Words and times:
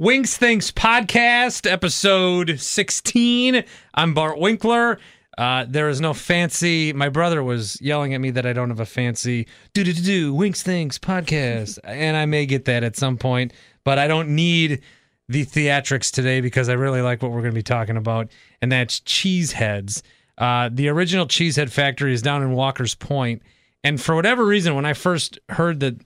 Winks 0.00 0.34
Thinks 0.34 0.70
podcast, 0.70 1.70
episode 1.70 2.58
16. 2.58 3.62
I'm 3.92 4.14
Bart 4.14 4.38
Winkler. 4.38 4.98
Uh, 5.36 5.66
there 5.68 5.90
is 5.90 6.00
no 6.00 6.14
fancy. 6.14 6.94
My 6.94 7.10
brother 7.10 7.42
was 7.42 7.78
yelling 7.82 8.14
at 8.14 8.20
me 8.22 8.30
that 8.30 8.46
I 8.46 8.54
don't 8.54 8.70
have 8.70 8.80
a 8.80 8.86
fancy 8.86 9.46
do 9.74 9.84
do 9.84 9.92
do 9.92 10.00
do 10.00 10.32
Winks 10.34 10.62
Thinks 10.62 10.98
podcast, 10.98 11.78
and 11.84 12.16
I 12.16 12.24
may 12.24 12.46
get 12.46 12.64
that 12.64 12.82
at 12.82 12.96
some 12.96 13.18
point, 13.18 13.52
but 13.84 13.98
I 13.98 14.08
don't 14.08 14.30
need 14.30 14.80
the 15.28 15.44
theatrics 15.44 16.10
today 16.10 16.40
because 16.40 16.70
I 16.70 16.72
really 16.72 17.02
like 17.02 17.20
what 17.20 17.32
we're 17.32 17.42
going 17.42 17.52
to 17.52 17.58
be 17.58 17.62
talking 17.62 17.98
about, 17.98 18.30
and 18.62 18.72
that's 18.72 19.00
Cheeseheads. 19.00 20.00
Uh, 20.38 20.70
the 20.72 20.88
original 20.88 21.26
Cheesehead 21.26 21.68
factory 21.68 22.14
is 22.14 22.22
down 22.22 22.42
in 22.42 22.52
Walker's 22.52 22.94
Point, 22.94 23.42
and 23.84 24.00
for 24.00 24.14
whatever 24.14 24.46
reason, 24.46 24.74
when 24.74 24.86
I 24.86 24.94
first 24.94 25.38
heard 25.50 25.80
that 25.80 25.96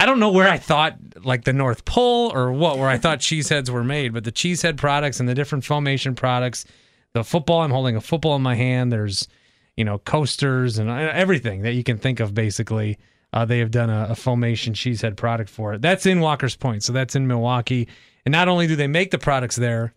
I 0.00 0.06
don't 0.06 0.18
know 0.18 0.30
where 0.30 0.48
I 0.48 0.56
thought 0.56 0.96
like 1.24 1.44
the 1.44 1.52
North 1.52 1.84
Pole 1.84 2.32
or 2.34 2.50
what 2.50 2.78
where 2.78 2.88
I 2.88 2.96
thought 2.96 3.18
cheeseheads 3.20 3.68
were 3.68 3.84
made, 3.84 4.14
but 4.14 4.24
the 4.24 4.32
cheesehead 4.32 4.78
products 4.78 5.20
and 5.20 5.28
the 5.28 5.34
different 5.34 5.62
foamation 5.62 6.16
products, 6.16 6.64
the 7.12 7.22
football. 7.22 7.60
I'm 7.60 7.70
holding 7.70 7.96
a 7.96 8.00
football 8.00 8.34
in 8.34 8.40
my 8.40 8.54
hand. 8.54 8.90
There's 8.90 9.28
you 9.76 9.84
know 9.84 9.98
coasters 9.98 10.78
and 10.78 10.88
uh, 10.88 10.94
everything 10.94 11.60
that 11.62 11.74
you 11.74 11.84
can 11.84 11.98
think 11.98 12.18
of. 12.18 12.32
Basically, 12.32 12.96
uh, 13.34 13.44
they 13.44 13.58
have 13.58 13.70
done 13.70 13.90
a, 13.90 14.06
a 14.08 14.14
cheesehead 14.14 15.16
product 15.16 15.50
for 15.50 15.74
it. 15.74 15.82
That's 15.82 16.06
in 16.06 16.20
Walker's 16.20 16.56
Point, 16.56 16.82
so 16.82 16.94
that's 16.94 17.14
in 17.14 17.26
Milwaukee. 17.26 17.86
And 18.24 18.32
not 18.32 18.48
only 18.48 18.66
do 18.66 18.76
they 18.76 18.86
make 18.86 19.10
the 19.10 19.18
products 19.18 19.56
there, 19.56 19.92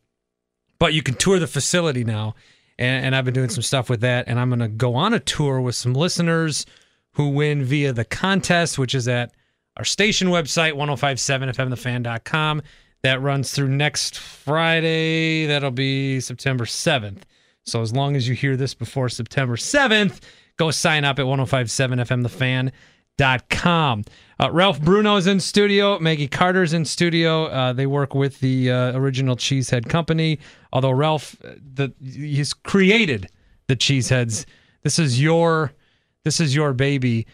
but 0.79 0.93
you 0.93 1.01
can 1.01 1.15
tour 1.15 1.39
the 1.39 1.47
facility 1.47 2.03
now. 2.03 2.35
And, 2.77 3.05
and 3.05 3.15
I've 3.15 3.23
been 3.25 3.33
doing 3.33 3.49
some 3.49 3.63
stuff 3.63 3.89
with 3.89 4.01
that, 4.01 4.27
and 4.27 4.37
I'm 4.37 4.49
going 4.49 4.59
to 4.59 4.67
go 4.67 4.95
on 4.95 5.13
a 5.13 5.19
tour 5.19 5.61
with 5.61 5.75
some 5.75 5.93
listeners 5.93 6.65
who 7.13 7.29
win 7.29 7.63
via 7.63 7.93
the 7.93 8.03
contest, 8.03 8.77
which 8.77 8.93
is 8.93 9.07
at 9.07 9.33
our 9.77 9.83
station 9.83 10.29
website, 10.29 10.73
1057fmthefan.com. 10.73 12.61
That 13.03 13.21
runs 13.21 13.51
through 13.51 13.69
next 13.69 14.17
Friday. 14.17 15.45
That'll 15.45 15.71
be 15.71 16.19
September 16.21 16.65
7th. 16.65 17.21
So 17.65 17.81
as 17.81 17.93
long 17.93 18.15
as 18.15 18.27
you 18.27 18.35
hear 18.35 18.55
this 18.55 18.73
before 18.73 19.09
September 19.09 19.55
7th, 19.55 20.19
go 20.57 20.71
sign 20.71 21.05
up 21.05 21.19
at 21.19 21.25
1057fmthefan.com. 21.25 24.03
Uh, 24.39 24.49
Ralph 24.51 24.81
Bruno 24.81 25.17
is 25.17 25.27
in 25.27 25.39
studio. 25.39 25.99
Maggie 25.99 26.27
Carter's 26.27 26.73
in 26.73 26.85
studio. 26.85 27.45
Uh, 27.45 27.73
they 27.73 27.85
work 27.85 28.15
with 28.15 28.39
the 28.39 28.71
uh, 28.71 28.97
original 28.97 29.35
Cheesehead 29.35 29.89
Company. 29.89 30.39
Although 30.71 30.91
Ralph, 30.91 31.35
uh, 31.43 31.49
the 31.61 31.93
he's 32.01 32.53
created 32.53 33.27
the 33.67 33.75
Cheeseheads. 33.75 34.45
This 34.83 34.97
is 34.99 35.21
your, 35.21 35.73
this 36.23 36.39
is 36.39 36.55
your 36.55 36.73
baby. 36.73 37.27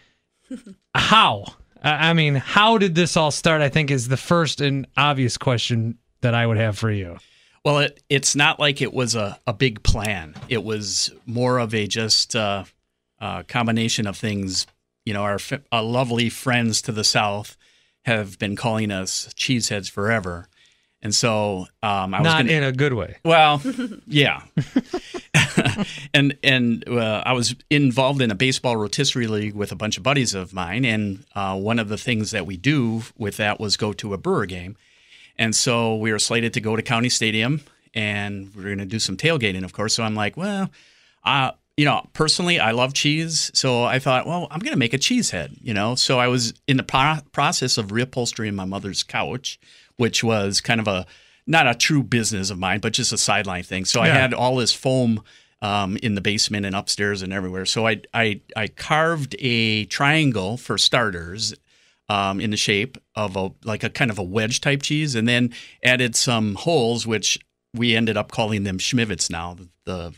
How? 0.94 1.44
I 1.82 2.12
mean, 2.12 2.34
how 2.34 2.78
did 2.78 2.94
this 2.94 3.16
all 3.16 3.30
start? 3.30 3.62
I 3.62 3.68
think 3.68 3.90
is 3.90 4.08
the 4.08 4.16
first 4.16 4.60
and 4.60 4.86
obvious 4.96 5.36
question 5.36 5.98
that 6.20 6.34
I 6.34 6.46
would 6.46 6.58
have 6.58 6.78
for 6.78 6.90
you. 6.90 7.18
Well, 7.64 7.78
it, 7.78 8.02
it's 8.08 8.34
not 8.34 8.58
like 8.58 8.80
it 8.80 8.92
was 8.92 9.14
a, 9.14 9.38
a 9.46 9.52
big 9.52 9.82
plan. 9.82 10.34
It 10.48 10.64
was 10.64 11.10
more 11.26 11.58
of 11.58 11.74
a 11.74 11.86
just 11.86 12.34
uh, 12.34 12.64
uh, 13.20 13.42
combination 13.44 14.06
of 14.06 14.16
things. 14.16 14.66
You 15.04 15.14
know, 15.14 15.22
our, 15.22 15.38
our 15.72 15.82
lovely 15.82 16.28
friends 16.28 16.82
to 16.82 16.92
the 16.92 17.04
south 17.04 17.56
have 18.04 18.38
been 18.38 18.56
calling 18.56 18.90
us 18.90 19.28
cheeseheads 19.34 19.90
forever. 19.90 20.48
And 21.02 21.14
so 21.14 21.66
um, 21.82 22.14
I 22.14 22.20
was 22.20 22.24
not 22.24 22.38
gonna, 22.38 22.52
in 22.52 22.62
a 22.62 22.72
good 22.72 22.92
way. 22.92 23.16
Well, 23.24 23.62
yeah, 24.06 24.42
and 26.14 26.36
and 26.42 26.88
uh, 26.88 27.22
I 27.24 27.32
was 27.32 27.54
involved 27.68 28.20
in 28.20 28.30
a 28.30 28.34
baseball 28.34 28.76
rotisserie 28.76 29.26
league 29.26 29.54
with 29.54 29.72
a 29.72 29.76
bunch 29.76 29.96
of 29.96 30.02
buddies 30.02 30.34
of 30.34 30.52
mine, 30.52 30.84
and 30.84 31.24
uh, 31.34 31.58
one 31.58 31.78
of 31.78 31.88
the 31.88 31.98
things 31.98 32.30
that 32.30 32.46
we 32.46 32.56
do 32.56 33.02
with 33.18 33.36
that 33.38 33.60
was 33.60 33.76
go 33.76 33.92
to 33.94 34.14
a 34.14 34.18
Brewer 34.18 34.46
game, 34.46 34.76
and 35.38 35.54
so 35.54 35.96
we 35.96 36.12
were 36.12 36.18
slated 36.18 36.52
to 36.54 36.60
go 36.60 36.76
to 36.76 36.82
County 36.82 37.08
Stadium, 37.08 37.60
and 37.94 38.54
we 38.54 38.62
are 38.62 38.66
going 38.66 38.78
to 38.78 38.86
do 38.86 38.98
some 38.98 39.16
tailgating, 39.16 39.64
of 39.64 39.72
course. 39.72 39.94
So 39.94 40.02
I'm 40.02 40.14
like, 40.14 40.36
well, 40.36 40.70
uh, 41.24 41.52
you 41.76 41.84
know, 41.84 42.06
personally, 42.12 42.60
I 42.60 42.72
love 42.72 42.94
cheese, 42.94 43.50
so 43.54 43.84
I 43.84 43.98
thought, 43.98 44.26
well, 44.26 44.48
I'm 44.50 44.60
going 44.60 44.74
to 44.74 44.78
make 44.78 44.94
a 44.94 44.98
cheese 44.98 45.30
head, 45.30 45.56
you 45.62 45.74
know. 45.74 45.94
So 45.94 46.18
I 46.18 46.28
was 46.28 46.54
in 46.66 46.76
the 46.76 46.82
pro- 46.82 47.20
process 47.32 47.78
of 47.78 47.88
reupholstering 47.88 48.54
my 48.54 48.64
mother's 48.64 49.02
couch 49.02 49.58
which 50.00 50.24
was 50.24 50.62
kind 50.62 50.80
of 50.80 50.88
a 50.88 51.06
not 51.46 51.66
a 51.66 51.74
true 51.74 52.02
business 52.02 52.50
of 52.50 52.58
mine, 52.58 52.80
but 52.80 52.94
just 52.94 53.12
a 53.12 53.18
sideline 53.18 53.62
thing. 53.62 53.84
So 53.84 54.02
yeah. 54.02 54.14
I 54.14 54.18
had 54.18 54.32
all 54.32 54.56
this 54.56 54.72
foam 54.72 55.22
um, 55.62 55.96
in 56.02 56.14
the 56.14 56.20
basement 56.20 56.66
and 56.66 56.74
upstairs 56.74 57.22
and 57.22 57.32
everywhere. 57.32 57.66
So 57.66 57.86
I 57.86 58.02
I, 58.14 58.40
I 58.56 58.68
carved 58.68 59.36
a 59.38 59.84
triangle 59.86 60.56
for 60.56 60.78
starters. 60.78 61.54
Um, 62.08 62.40
in 62.40 62.50
the 62.50 62.56
shape 62.56 62.98
of 63.14 63.36
a 63.36 63.52
like 63.62 63.84
a 63.84 63.88
kind 63.88 64.10
of 64.10 64.18
a 64.18 64.22
wedge 64.24 64.60
type 64.60 64.82
cheese, 64.82 65.14
and 65.14 65.28
then 65.28 65.54
added 65.84 66.16
some 66.16 66.56
holes, 66.56 67.06
which 67.06 67.38
we 67.72 67.94
ended 67.94 68.16
up 68.16 68.32
calling 68.32 68.64
them 68.64 68.78
schmivitz 68.78 69.30
now, 69.30 69.56
the 69.84 70.12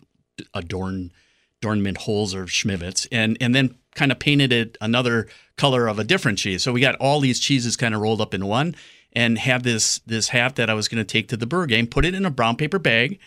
adorn 0.55 1.13
adornment 1.61 1.99
holes 1.99 2.35
or 2.35 2.47
schmivitz, 2.47 3.07
and 3.13 3.37
and 3.41 3.55
then 3.55 3.77
kind 3.95 4.11
of 4.11 4.19
painted 4.19 4.53
it 4.53 4.79
another 4.81 5.29
color 5.57 5.87
of 5.87 5.99
a 5.99 6.05
different 6.05 6.39
cheese. 6.39 6.63
So 6.63 6.73
we 6.73 6.81
got 6.81 6.95
all 6.97 7.21
these 7.21 7.39
cheeses 7.39 7.77
kind 7.77 7.95
of 7.95 8.01
rolled 8.01 8.23
up 8.23 8.33
in 8.33 8.47
one, 8.47 8.75
and 9.13 9.39
have 9.39 9.63
this 9.63 9.99
this 10.07 10.29
hat 10.29 10.57
that 10.57 10.71
I 10.71 10.75
was 10.75 10.89
going 10.89 11.05
to 11.05 11.05
take 11.05 11.29
to 11.29 11.37
the 11.37 11.47
Brewer 11.47 11.67
game, 11.67 11.87
put 11.87 12.05
it 12.05 12.15
in 12.15 12.25
a 12.25 12.31
brown 12.31 12.57
paper 12.57 12.79
bag, 12.79 13.19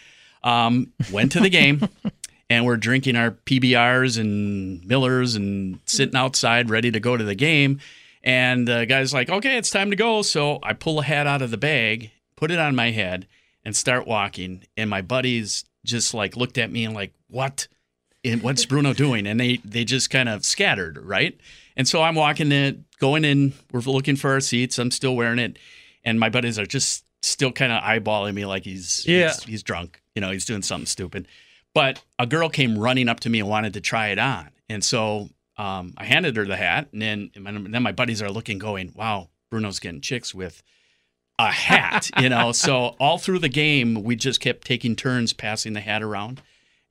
um, 0.45 0.93
went 1.11 1.33
to 1.33 1.41
the 1.41 1.49
game, 1.49 1.89
and 2.49 2.65
we're 2.65 2.77
drinking 2.77 3.17
our 3.17 3.31
PBRs 3.31 4.17
and 4.17 4.85
Millers 4.85 5.35
and 5.35 5.79
sitting 5.85 6.15
outside 6.15 6.69
ready 6.69 6.91
to 6.91 6.99
go 7.01 7.17
to 7.17 7.23
the 7.23 7.35
game. 7.35 7.81
And 8.23 8.67
the 8.67 8.85
guy's 8.85 9.13
like, 9.13 9.29
okay, 9.29 9.57
it's 9.57 9.69
time 9.69 9.89
to 9.89 9.95
go. 9.95 10.21
So 10.21 10.59
I 10.63 10.73
pull 10.73 10.99
a 10.99 11.03
hat 11.03 11.27
out 11.27 11.41
of 11.41 11.51
the 11.51 11.57
bag, 11.57 12.11
put 12.37 12.51
it 12.51 12.59
on 12.59 12.75
my 12.75 12.91
head, 12.91 13.27
and 13.63 13.75
start 13.75 14.07
walking. 14.07 14.63
And 14.77 14.89
my 14.89 15.01
buddies 15.01 15.65
just 15.83 16.13
like 16.13 16.37
looked 16.37 16.57
at 16.57 16.71
me 16.71 16.85
and 16.85 16.93
like, 16.93 17.13
what? 17.27 17.67
And 18.23 18.41
what's 18.41 18.65
Bruno 18.65 18.93
doing? 18.93 19.27
And 19.27 19.39
they 19.39 19.57
they 19.57 19.83
just 19.83 20.09
kind 20.09 20.29
of 20.29 20.45
scattered, 20.45 20.97
right? 20.97 21.39
And 21.77 21.87
so 21.87 22.01
I'm 22.01 22.15
walking 22.15 22.51
in, 22.51 22.85
going 22.99 23.25
in. 23.25 23.53
We're 23.71 23.81
looking 23.81 24.15
for 24.15 24.31
our 24.31 24.39
seats. 24.39 24.79
I'm 24.79 24.89
still 24.91 25.15
wearing 25.15 25.37
it, 25.37 25.59
and 26.03 26.19
my 26.19 26.29
buddies 26.29 26.57
are 26.57 26.65
just 26.65 27.05
still 27.21 27.51
kind 27.51 27.71
of 27.71 27.83
eyeballing 27.83 28.33
me 28.35 28.45
like 28.45 28.63
he's 28.63 29.05
yeah 29.07 29.27
he's, 29.27 29.43
he's 29.43 29.63
drunk. 29.63 30.01
You 30.15 30.21
know, 30.21 30.31
he's 30.31 30.45
doing 30.45 30.61
something 30.61 30.87
stupid. 30.87 31.27
But 31.73 32.01
a 32.17 32.25
girl 32.25 32.49
came 32.49 32.79
running 32.79 33.09
up 33.09 33.19
to 33.21 33.29
me 33.29 33.39
and 33.41 33.49
wanted 33.49 33.73
to 33.73 33.81
try 33.81 34.07
it 34.07 34.19
on, 34.19 34.49
and 34.69 34.83
so 34.83 35.29
um, 35.57 35.93
I 35.97 36.05
handed 36.05 36.37
her 36.37 36.45
the 36.45 36.55
hat, 36.55 36.87
and 36.93 37.01
then 37.01 37.31
and 37.35 37.73
then 37.73 37.83
my 37.83 37.91
buddies 37.91 38.21
are 38.21 38.31
looking, 38.31 38.57
going, 38.57 38.93
"Wow, 38.95 39.29
Bruno's 39.49 39.79
getting 39.79 40.01
chicks 40.01 40.33
with." 40.33 40.63
a 41.37 41.51
hat, 41.51 42.09
you 42.21 42.29
know. 42.29 42.53
so 42.53 42.95
all 42.97 43.17
through 43.17 43.39
the 43.39 43.49
game, 43.49 44.03
we 44.03 44.15
just 44.15 44.39
kept 44.39 44.65
taking 44.65 44.95
turns 44.95 45.33
passing 45.33 45.73
the 45.73 45.81
hat 45.81 46.01
around, 46.01 46.41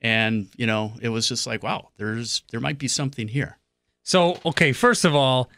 and 0.01 0.49
you 0.55 0.67
know, 0.67 0.93
it 1.01 1.09
was 1.09 1.27
just 1.27 1.47
like, 1.47 1.63
wow, 1.63 1.89
there's 1.97 2.43
there 2.51 2.59
might 2.59 2.77
be 2.77 2.87
something 2.87 3.27
here. 3.27 3.57
So, 4.03 4.39
okay, 4.45 4.71
first 4.71 5.03
of 5.03 5.15
all, 5.15 5.49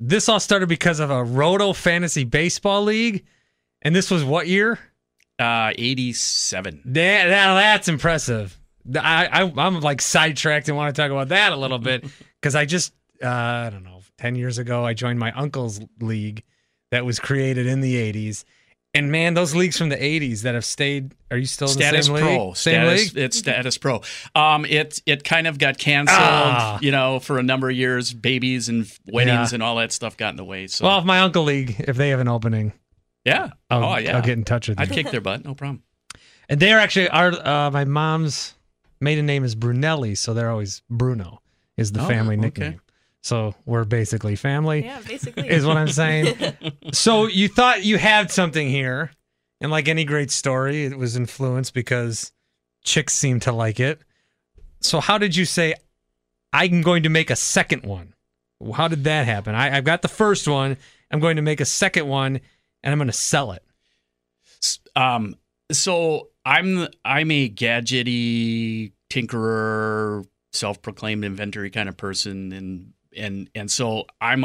this 0.00 0.28
all 0.28 0.40
started 0.40 0.68
because 0.68 0.98
of 0.98 1.10
a 1.10 1.22
Roto 1.22 1.74
Fantasy 1.74 2.24
Baseball 2.24 2.82
League. 2.82 3.24
And 3.82 3.94
this 3.94 4.10
was 4.10 4.24
what 4.24 4.48
year? 4.48 4.78
Uh, 5.42 5.72
87. 5.76 6.82
That, 6.84 6.92
that, 6.92 7.54
that's 7.54 7.88
impressive. 7.88 8.58
I, 8.96 9.26
I, 9.26 9.66
am 9.66 9.80
like 9.80 10.00
sidetracked 10.00 10.68
and 10.68 10.76
want 10.76 10.94
to 10.94 11.00
talk 11.00 11.10
about 11.10 11.28
that 11.28 11.52
a 11.52 11.56
little 11.56 11.78
bit 11.78 12.04
because 12.40 12.54
I 12.54 12.64
just, 12.64 12.92
uh, 13.22 13.28
I 13.28 13.70
don't 13.70 13.84
know, 13.84 14.00
10 14.18 14.36
years 14.36 14.58
ago, 14.58 14.84
I 14.84 14.94
joined 14.94 15.18
my 15.18 15.32
uncle's 15.32 15.80
league 16.00 16.42
that 16.90 17.04
was 17.04 17.18
created 17.18 17.66
in 17.66 17.80
the 17.80 17.96
80s. 18.12 18.44
And 18.94 19.10
man, 19.10 19.32
those 19.32 19.54
leagues 19.54 19.78
from 19.78 19.88
the 19.88 19.96
'80s 19.96 20.42
that 20.42 20.54
have 20.54 20.66
stayed. 20.66 21.14
Are 21.30 21.38
you 21.38 21.46
still 21.46 21.68
in 21.68 21.72
status 21.72 22.08
the 22.08 22.14
same 22.14 22.22
pro? 22.22 22.46
League? 22.48 22.56
Same 22.56 22.74
status, 22.74 23.14
league? 23.14 23.24
It's 23.24 23.38
status 23.38 23.78
pro. 23.78 24.02
Um, 24.34 24.66
it 24.66 25.00
it 25.06 25.24
kind 25.24 25.46
of 25.46 25.56
got 25.56 25.78
canceled, 25.78 26.18
ah. 26.20 26.78
you 26.82 26.90
know, 26.90 27.18
for 27.18 27.38
a 27.38 27.42
number 27.42 27.70
of 27.70 27.76
years. 27.76 28.12
Babies 28.12 28.68
and 28.68 28.80
weddings 29.10 29.52
yeah. 29.52 29.54
and 29.54 29.62
all 29.62 29.76
that 29.76 29.92
stuff 29.92 30.18
got 30.18 30.30
in 30.30 30.36
the 30.36 30.44
way. 30.44 30.66
So, 30.66 30.84
well, 30.84 30.98
if 30.98 31.06
my 31.06 31.20
uncle 31.20 31.42
league, 31.42 31.76
if 31.88 31.96
they 31.96 32.10
have 32.10 32.20
an 32.20 32.28
opening, 32.28 32.74
yeah, 33.24 33.50
I'll, 33.70 33.84
oh 33.84 33.96
yeah, 33.96 34.16
I'll 34.16 34.22
get 34.22 34.38
in 34.38 34.44
touch 34.44 34.68
with 34.68 34.78
you. 34.78 34.82
I'd 34.82 34.90
kick 34.90 35.10
their 35.10 35.20
butt, 35.20 35.44
no 35.44 35.54
problem. 35.54 35.82
And 36.48 36.60
they 36.60 36.72
are 36.72 36.78
actually 36.78 37.08
our 37.08 37.32
uh, 37.32 37.70
my 37.70 37.84
mom's 37.84 38.54
maiden 39.00 39.26
name 39.26 39.44
is 39.44 39.54
Brunelli, 39.54 40.16
so 40.16 40.34
they're 40.34 40.50
always 40.50 40.82
Bruno 40.90 41.40
is 41.76 41.92
the 41.92 42.02
oh, 42.02 42.08
family 42.08 42.36
okay. 42.36 42.42
nickname. 42.42 42.80
So 43.22 43.54
we're 43.64 43.84
basically 43.84 44.34
family. 44.34 44.84
Yeah, 44.84 45.00
basically 45.06 45.48
is 45.48 45.64
what 45.64 45.76
I'm 45.76 45.88
saying. 45.88 46.36
so 46.92 47.26
you 47.26 47.48
thought 47.48 47.84
you 47.84 47.96
had 47.96 48.30
something 48.30 48.68
here 48.68 49.12
and 49.60 49.70
like 49.70 49.88
any 49.88 50.04
great 50.04 50.32
story, 50.32 50.84
it 50.84 50.98
was 50.98 51.16
influenced 51.16 51.72
because 51.72 52.32
chicks 52.82 53.14
seem 53.14 53.38
to 53.40 53.52
like 53.52 53.78
it. 53.78 54.00
So 54.80 54.98
how 54.98 55.18
did 55.18 55.36
you 55.36 55.44
say 55.44 55.74
I'm 56.52 56.82
going 56.82 57.04
to 57.04 57.08
make 57.08 57.30
a 57.30 57.36
second 57.36 57.84
one? 57.84 58.14
How 58.74 58.88
did 58.88 59.04
that 59.04 59.26
happen? 59.26 59.54
I, 59.54 59.76
I've 59.76 59.84
got 59.84 60.02
the 60.02 60.08
first 60.08 60.48
one. 60.48 60.76
I'm 61.12 61.20
going 61.20 61.36
to 61.36 61.42
make 61.42 61.60
a 61.60 61.64
second 61.64 62.08
one, 62.08 62.40
and 62.82 62.92
I'm 62.92 62.98
going 62.98 63.08
to 63.08 63.12
sell 63.12 63.52
it. 63.52 63.64
Um, 64.94 65.36
so 65.70 66.28
I'm 66.44 66.88
I'm 67.04 67.30
a 67.30 67.48
gadgety 67.48 68.92
tinkerer, 69.10 70.24
self-proclaimed 70.52 71.24
inventory 71.24 71.70
kind 71.70 71.88
of 71.88 71.96
person, 71.96 72.52
and 72.52 72.92
and 73.16 73.50
and 73.54 73.70
so 73.70 74.06
I'm 74.20 74.44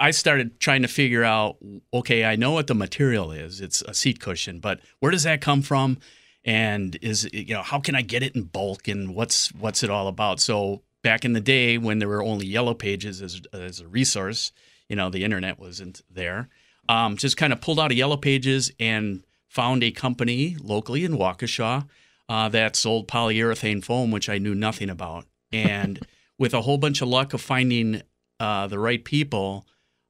I 0.00 0.10
started 0.10 0.60
trying 0.60 0.82
to 0.82 0.88
figure 0.88 1.24
out. 1.24 1.56
Okay, 1.92 2.24
I 2.24 2.36
know 2.36 2.52
what 2.52 2.66
the 2.66 2.74
material 2.74 3.32
is. 3.32 3.60
It's 3.60 3.82
a 3.82 3.94
seat 3.94 4.20
cushion, 4.20 4.60
but 4.60 4.80
where 5.00 5.12
does 5.12 5.22
that 5.22 5.40
come 5.40 5.62
from? 5.62 5.98
And 6.44 6.96
is 7.00 7.28
you 7.32 7.54
know 7.54 7.62
how 7.62 7.80
can 7.80 7.94
I 7.94 8.02
get 8.02 8.22
it 8.22 8.34
in 8.34 8.44
bulk? 8.44 8.88
And 8.88 9.14
what's 9.14 9.52
what's 9.54 9.82
it 9.82 9.90
all 9.90 10.08
about? 10.08 10.40
So 10.40 10.82
back 11.02 11.24
in 11.24 11.32
the 11.32 11.40
day 11.40 11.78
when 11.78 11.98
there 11.98 12.08
were 12.08 12.22
only 12.22 12.46
yellow 12.46 12.74
pages 12.74 13.22
as 13.22 13.40
as 13.52 13.80
a 13.80 13.88
resource, 13.88 14.52
you 14.88 14.96
know 14.96 15.08
the 15.08 15.24
internet 15.24 15.58
wasn't 15.58 16.02
there. 16.10 16.48
Um, 16.88 17.16
just 17.16 17.36
kind 17.36 17.52
of 17.52 17.60
pulled 17.60 17.80
out 17.80 17.90
of 17.90 17.96
yellow 17.96 18.16
pages 18.16 18.70
and 18.78 19.24
found 19.48 19.82
a 19.82 19.90
company 19.90 20.56
locally 20.60 21.04
in 21.04 21.12
Waukesha 21.12 21.86
uh, 22.28 22.48
that 22.48 22.76
sold 22.76 23.08
polyurethane 23.08 23.84
foam, 23.84 24.10
which 24.10 24.28
I 24.28 24.38
knew 24.38 24.54
nothing 24.54 24.90
about. 24.90 25.26
And 25.52 26.04
with 26.38 26.54
a 26.54 26.62
whole 26.62 26.78
bunch 26.78 27.00
of 27.00 27.08
luck 27.08 27.32
of 27.32 27.40
finding 27.40 28.02
uh, 28.40 28.66
the 28.66 28.78
right 28.78 29.04
people 29.04 29.66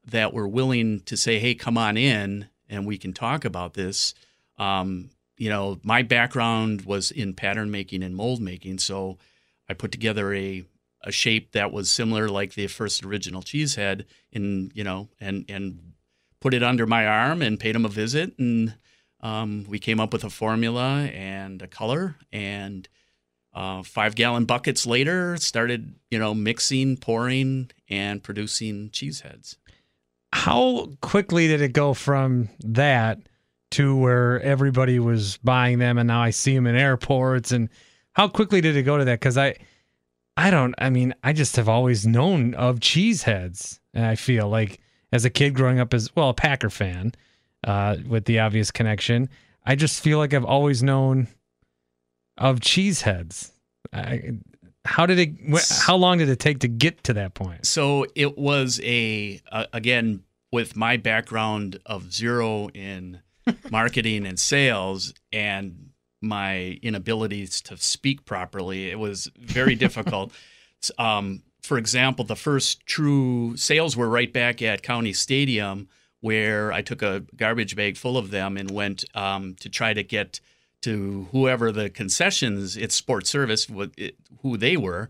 that 0.06 0.32
were 0.32 0.48
willing 0.48 1.00
to 1.00 1.16
say, 1.16 1.38
"Hey, 1.38 1.54
come 1.54 1.78
on 1.78 1.96
in, 1.96 2.48
and 2.68 2.86
we 2.86 2.98
can 2.98 3.12
talk 3.12 3.44
about 3.44 3.74
this." 3.74 4.14
Um, 4.58 5.10
you 5.36 5.48
know, 5.48 5.78
my 5.82 6.02
background 6.02 6.82
was 6.82 7.10
in 7.10 7.34
pattern 7.34 7.70
making 7.70 8.02
and 8.02 8.14
mold 8.14 8.40
making, 8.40 8.78
so 8.78 9.18
I 9.68 9.74
put 9.74 9.92
together 9.92 10.32
a 10.34 10.64
a 11.06 11.12
shape 11.12 11.52
that 11.52 11.70
was 11.70 11.90
similar, 11.90 12.28
like 12.28 12.54
the 12.54 12.66
first 12.66 13.04
original 13.04 13.42
cheesehead, 13.42 14.04
in 14.32 14.70
you 14.74 14.84
know, 14.84 15.08
and 15.20 15.44
and 15.48 15.93
put 16.44 16.52
it 16.52 16.62
under 16.62 16.86
my 16.86 17.06
arm 17.06 17.40
and 17.40 17.58
paid 17.58 17.74
him 17.74 17.86
a 17.86 17.88
visit, 17.88 18.38
and 18.38 18.74
um, 19.20 19.64
we 19.66 19.78
came 19.78 19.98
up 19.98 20.12
with 20.12 20.22
a 20.24 20.28
formula 20.28 21.04
and 21.06 21.62
a 21.62 21.66
color, 21.66 22.16
and 22.30 22.86
uh, 23.54 23.82
five 23.82 24.14
gallon 24.14 24.44
buckets 24.44 24.86
later, 24.86 25.38
started 25.38 25.94
you 26.10 26.18
know 26.18 26.34
mixing, 26.34 26.98
pouring, 26.98 27.70
and 27.88 28.22
producing 28.22 28.90
cheese 28.90 29.20
heads. 29.22 29.56
How 30.34 30.90
quickly 31.00 31.48
did 31.48 31.62
it 31.62 31.72
go 31.72 31.94
from 31.94 32.50
that 32.60 33.20
to 33.70 33.96
where 33.96 34.38
everybody 34.42 34.98
was 34.98 35.38
buying 35.38 35.78
them 35.78 35.96
and 35.96 36.08
now 36.08 36.20
I 36.20 36.30
see 36.30 36.54
them 36.54 36.66
in 36.66 36.76
airports 36.76 37.52
and 37.52 37.70
how 38.12 38.28
quickly 38.28 38.60
did 38.60 38.76
it 38.76 38.82
go 38.82 38.98
to 38.98 39.04
that 39.06 39.20
cuz 39.20 39.38
I 39.38 39.56
I 40.36 40.50
don't 40.50 40.74
I 40.78 40.90
mean 40.90 41.14
I 41.24 41.32
just 41.32 41.56
have 41.56 41.68
always 41.68 42.06
known 42.06 42.54
of 42.54 42.80
cheese 42.80 43.22
heads. 43.22 43.80
and 43.94 44.04
I 44.04 44.14
feel 44.14 44.48
like 44.48 44.80
as 45.14 45.24
a 45.24 45.30
kid 45.30 45.54
growing 45.54 45.78
up 45.78 45.94
as 45.94 46.14
well 46.14 46.28
a 46.28 46.34
Packer 46.34 46.70
fan 46.70 47.12
uh 47.64 47.96
with 48.06 48.26
the 48.26 48.38
obvious 48.38 48.70
connection 48.70 49.28
I 49.66 49.74
just 49.74 50.02
feel 50.02 50.18
like 50.18 50.34
I've 50.34 50.44
always 50.44 50.82
known 50.82 51.28
of 52.36 52.60
cheeseheads. 52.60 53.50
I, 53.92 54.32
how 54.84 55.06
did 55.06 55.18
it 55.18 55.30
how 55.86 55.96
long 55.96 56.18
did 56.18 56.28
it 56.28 56.38
take 56.38 56.58
to 56.60 56.68
get 56.68 57.04
to 57.04 57.14
that 57.14 57.34
point? 57.34 57.66
So 57.66 58.06
it 58.14 58.36
was 58.36 58.80
a 58.82 59.40
uh, 59.50 59.66
again 59.72 60.24
with 60.52 60.76
my 60.76 60.96
background 60.96 61.80
of 61.86 62.12
zero 62.12 62.68
in 62.68 63.20
marketing 63.70 64.26
and 64.26 64.38
sales 64.38 65.14
and 65.32 65.90
my 66.20 66.78
inabilities 66.82 67.60
to 67.62 67.76
speak 67.76 68.24
properly, 68.24 68.90
it 68.90 68.98
was 68.98 69.30
very 69.38 69.74
difficult. 69.74 70.32
um, 70.98 71.42
for 71.64 71.78
example, 71.78 72.24
the 72.26 72.36
first 72.36 72.84
true 72.86 73.56
sales 73.56 73.96
were 73.96 74.08
right 74.08 74.30
back 74.32 74.60
at 74.60 74.82
County 74.82 75.12
Stadium, 75.14 75.88
where 76.20 76.70
I 76.72 76.82
took 76.82 77.00
a 77.02 77.24
garbage 77.36 77.74
bag 77.74 77.96
full 77.96 78.18
of 78.18 78.30
them 78.30 78.56
and 78.58 78.70
went 78.70 79.04
um, 79.14 79.54
to 79.60 79.68
try 79.70 79.94
to 79.94 80.02
get 80.02 80.40
to 80.82 81.26
whoever 81.32 81.72
the 81.72 81.88
concessions, 81.88 82.76
it's 82.76 82.94
sports 82.94 83.30
service, 83.30 83.68
what 83.70 83.92
it, 83.96 84.16
who 84.42 84.58
they 84.58 84.76
were. 84.76 85.08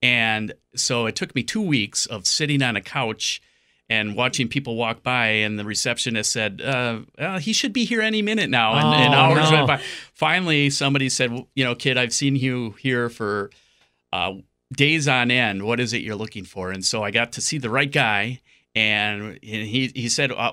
And 0.00 0.52
so 0.76 1.06
it 1.06 1.16
took 1.16 1.34
me 1.34 1.42
two 1.42 1.60
weeks 1.62 2.06
of 2.06 2.24
sitting 2.26 2.62
on 2.62 2.76
a 2.76 2.80
couch 2.80 3.42
and 3.88 4.14
watching 4.14 4.46
people 4.48 4.76
walk 4.76 5.02
by, 5.02 5.26
and 5.26 5.58
the 5.58 5.64
receptionist 5.64 6.30
said, 6.32 6.60
uh, 6.60 7.00
uh, 7.18 7.38
"He 7.40 7.52
should 7.52 7.72
be 7.72 7.84
here 7.84 8.00
any 8.00 8.20
minute 8.22 8.50
now." 8.50 8.74
And, 8.74 9.02
and 9.02 9.14
Oh, 9.14 9.18
hours 9.18 9.50
no. 9.50 9.56
went 9.56 9.66
by. 9.68 9.80
Finally, 10.12 10.70
somebody 10.70 11.08
said, 11.08 11.32
well, 11.32 11.48
"You 11.54 11.64
know, 11.64 11.74
kid, 11.76 11.96
I've 11.96 12.12
seen 12.12 12.34
you 12.36 12.72
here 12.80 13.08
for 13.08 13.50
uh, 14.12 14.34
days 14.72 15.08
on 15.08 15.30
end. 15.30 15.62
What 15.62 15.80
is 15.80 15.92
it 15.92 16.02
you're 16.02 16.16
looking 16.16 16.44
for?" 16.44 16.70
And 16.70 16.84
so 16.84 17.02
I 17.02 17.10
got 17.10 17.32
to 17.32 17.40
see 17.40 17.58
the 17.58 17.70
right 17.70 17.90
guy, 17.90 18.40
and, 18.74 19.38
he 19.42 19.90
he 19.94 20.08
said, 20.08 20.32
uh, 20.32 20.52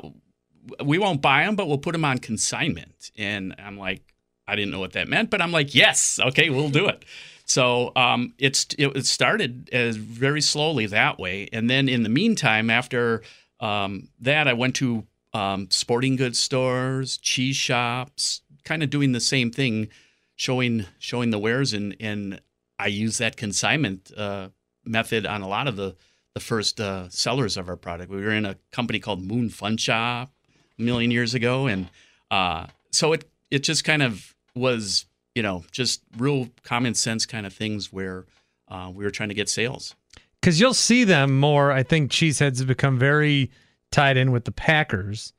"We 0.83 0.98
won't 0.98 1.21
buy 1.21 1.45
them, 1.45 1.56
but 1.56 1.68
we'll 1.68 1.77
put 1.77 1.94
them 1.94 2.06
on 2.06 2.19
consignment." 2.19 3.12
And 3.18 3.56
I'm 3.60 3.77
like, 3.77 4.13
I 4.48 4.56
didn't 4.56 4.71
know 4.71 4.80
what 4.80 4.94
that 4.94 5.07
meant, 5.07 5.30
but 5.30 5.42
I'm 5.42 5.51
like, 5.51 5.74
yes, 5.74 6.19
okay, 6.21 6.50
we'll 6.50 6.69
do 6.69 6.88
it. 6.88 7.06
So 7.45 7.92
um, 7.95 8.33
it's 8.38 8.68
it 8.77 9.06
started 9.06 9.69
as 9.71 9.98
very 9.98 10.42
slowly 10.42 10.86
that 10.88 11.19
way, 11.19 11.50
and 11.51 11.69
then 11.69 11.89
in 11.89 12.04
the 12.04 12.10
meantime, 12.10 12.69
after 12.69 13.21
um, 13.60 14.10
that, 14.21 14.48
I 14.48 14.54
went 14.54 14.75
to 14.77 15.06
um, 15.33 15.68
sporting 15.69 16.15
goods 16.15 16.39
stores, 16.39 17.18
cheese 17.18 17.56
shops, 17.56 18.42
kind 18.63 18.81
of 18.81 18.89
doing 18.89 19.12
the 19.12 19.19
same 19.19 19.51
thing, 19.51 19.89
showing 20.36 20.86
showing 21.00 21.31
the 21.31 21.39
wares, 21.39 21.74
and 21.74 21.95
and 22.00 22.39
I 22.80 22.88
use 22.88 23.18
that 23.20 23.38
consignment 23.38 24.12
uh, 24.16 24.50
method 24.86 25.25
on 25.25 25.42
a 25.42 25.48
lot 25.48 25.68
of 25.68 25.75
the 25.75 25.96
the 26.34 26.40
first 26.40 26.81
uh, 26.81 27.08
sellers 27.10 27.58
of 27.58 27.70
our 27.70 27.75
product. 27.75 28.10
We 28.10 28.18
were 28.18 28.31
in 28.31 28.46
a 28.46 28.58
company 28.72 29.00
called 29.00 29.22
Moon 29.22 29.50
Fun 29.50 29.78
Shop 29.78 30.31
a 30.80 30.81
million 30.81 31.12
years 31.12 31.36
ago, 31.36 31.68
and 31.68 31.90
uh, 32.31 32.68
so 32.92 33.14
it 33.14 33.30
it 33.52 33.60
just 33.60 33.84
kind 33.84 34.02
of 34.02 34.36
was 34.56 35.06
you 35.36 35.44
know 35.44 35.64
just 35.72 36.02
real 36.18 36.50
common 36.64 36.96
sense 36.96 37.25
kind 37.25 37.46
of 37.46 37.54
things 37.54 37.94
where 37.94 38.25
uh, 38.68 38.92
we 38.94 39.04
were 39.04 39.12
trying 39.12 39.30
to 39.30 39.36
get 39.36 39.50
sales. 39.50 39.96
because 40.42 40.60
you'll 40.60 40.74
see 40.74 41.04
them 41.04 41.40
more. 41.40 41.72
I 41.72 41.84
think 41.84 42.12
cheeseheads 42.12 42.58
have 42.60 42.68
become 42.68 42.98
very 42.98 43.52
tied 43.92 44.18
in 44.18 44.31
with 44.31 44.46
the 44.46 44.52
Packers. 44.52 45.34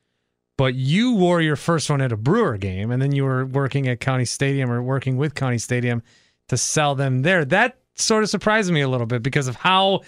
But 0.56 0.76
you 0.76 1.14
wore 1.14 1.40
your 1.40 1.56
first 1.56 1.90
one 1.90 2.00
at 2.00 2.12
a 2.12 2.16
Brewer 2.16 2.56
game, 2.56 2.92
and 2.92 3.02
then 3.02 3.10
you 3.10 3.24
were 3.24 3.44
working 3.44 3.88
at 3.88 3.98
County 3.98 4.24
Stadium 4.24 4.70
or 4.70 4.80
working 4.80 5.16
with 5.16 5.34
County 5.34 5.58
Stadium 5.58 6.00
to 6.48 6.56
sell 6.56 6.94
them 6.94 7.22
there. 7.22 7.44
That 7.44 7.78
sort 7.94 8.22
of 8.22 8.30
surprised 8.30 8.72
me 8.72 8.80
a 8.80 8.88
little 8.88 9.06
bit 9.06 9.22
because 9.22 9.48
of 9.48 9.56
how 9.56 10.02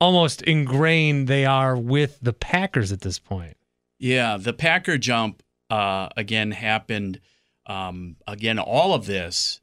almost 0.00 0.42
ingrained 0.42 1.28
they 1.28 1.44
are 1.44 1.76
with 1.76 2.18
the 2.20 2.32
Packers 2.32 2.92
at 2.92 3.00
this 3.02 3.18
point. 3.18 3.56
Yeah, 3.98 4.36
the 4.36 4.52
Packer 4.52 4.98
jump 4.98 5.42
uh, 5.70 6.08
again 6.16 6.50
happened. 6.50 7.20
Um, 7.66 8.16
again, 8.26 8.58
all 8.58 8.94
of 8.94 9.06
this 9.06 9.60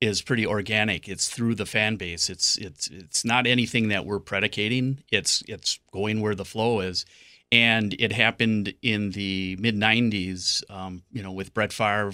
is 0.00 0.22
pretty 0.22 0.46
organic. 0.46 1.08
It's 1.08 1.28
through 1.28 1.56
the 1.56 1.66
fan 1.66 1.96
base. 1.96 2.30
It's 2.30 2.56
it's 2.56 2.88
it's 2.88 3.24
not 3.24 3.46
anything 3.46 3.88
that 3.88 4.06
we're 4.06 4.20
predicating. 4.20 5.02
It's 5.10 5.42
it's 5.46 5.78
going 5.92 6.20
where 6.20 6.34
the 6.34 6.44
flow 6.44 6.80
is, 6.80 7.04
and 7.52 7.94
it 7.98 8.12
happened 8.12 8.74
in 8.82 9.10
the 9.10 9.56
mid 9.58 9.76
'90s. 9.76 10.62
Um, 10.70 11.02
you 11.12 11.22
know, 11.22 11.32
with 11.32 11.54
Brett 11.54 11.72
Favre 11.72 12.12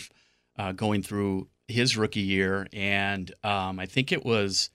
uh, 0.58 0.72
going 0.72 1.02
through 1.02 1.48
his 1.72 1.96
rookie 1.96 2.20
year, 2.20 2.66
and 2.72 3.32
um, 3.42 3.80
I 3.80 3.86
think 3.86 4.12
it 4.12 4.24
was. 4.24 4.70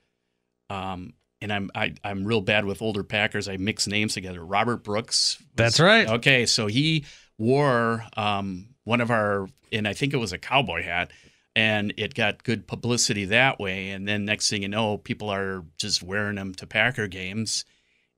Um, 0.69 1.13
and 1.39 1.53
I'm 1.53 1.69
I, 1.75 1.93
I'm 2.03 2.25
real 2.25 2.41
bad 2.41 2.65
with 2.65 2.81
older 2.81 3.03
Packers. 3.03 3.47
I 3.47 3.57
mix 3.57 3.87
names 3.87 4.13
together. 4.15 4.43
Robert 4.43 4.83
Brooks. 4.83 5.37
was- 5.39 5.47
That's 5.55 5.79
right. 5.79 6.07
Okay, 6.09 6.45
so 6.45 6.67
he 6.67 7.05
wore 7.37 8.03
um, 8.17 8.69
one 8.83 8.99
of 9.01 9.11
our, 9.11 9.47
and 9.71 9.87
I 9.87 9.93
think 9.93 10.13
it 10.13 10.17
was 10.17 10.33
a 10.33 10.37
cowboy 10.39 10.81
hat, 10.83 11.11
and 11.55 11.93
it 11.95 12.15
got 12.15 12.43
good 12.43 12.67
publicity 12.67 13.25
that 13.25 13.59
way. 13.59 13.91
And 13.91 14.07
then 14.07 14.25
next 14.25 14.49
thing 14.49 14.63
you 14.63 14.67
know, 14.67 14.97
people 14.97 15.29
are 15.29 15.63
just 15.77 16.01
wearing 16.01 16.35
them 16.35 16.53
to 16.55 16.65
Packer 16.67 17.07
games, 17.07 17.63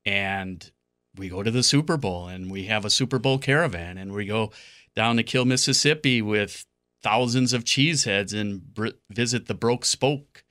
and 0.06 0.70
we 1.16 1.28
go 1.28 1.42
to 1.42 1.50
the 1.50 1.62
Super 1.62 1.96
Bowl, 1.98 2.26
and 2.28 2.50
we 2.50 2.64
have 2.64 2.84
a 2.84 2.90
Super 2.90 3.18
Bowl 3.18 3.38
caravan, 3.38 3.98
and 3.98 4.12
we 4.12 4.24
go 4.24 4.50
down 4.96 5.16
to 5.16 5.22
Kiln, 5.22 5.48
Mississippi 5.48 6.22
with 6.22 6.64
thousands 7.02 7.52
of 7.52 7.64
cheeseheads 7.64 8.38
and 8.38 8.62
br- 8.74 8.88
visit 9.10 9.46
the 9.46 9.54
Broke 9.54 9.84
Spoke, 9.84 10.44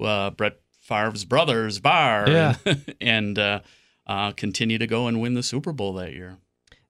uh, 0.00 0.30
Brett 0.30 0.60
Favre's 0.80 1.24
brother's 1.24 1.78
bar, 1.80 2.28
Yeah. 2.28 2.54
and 3.00 3.38
uh, 3.38 3.60
uh, 4.06 4.32
continue 4.32 4.78
to 4.78 4.86
go 4.86 5.08
and 5.08 5.20
win 5.20 5.34
the 5.34 5.42
Super 5.42 5.72
Bowl 5.72 5.94
that 5.94 6.12
year. 6.12 6.36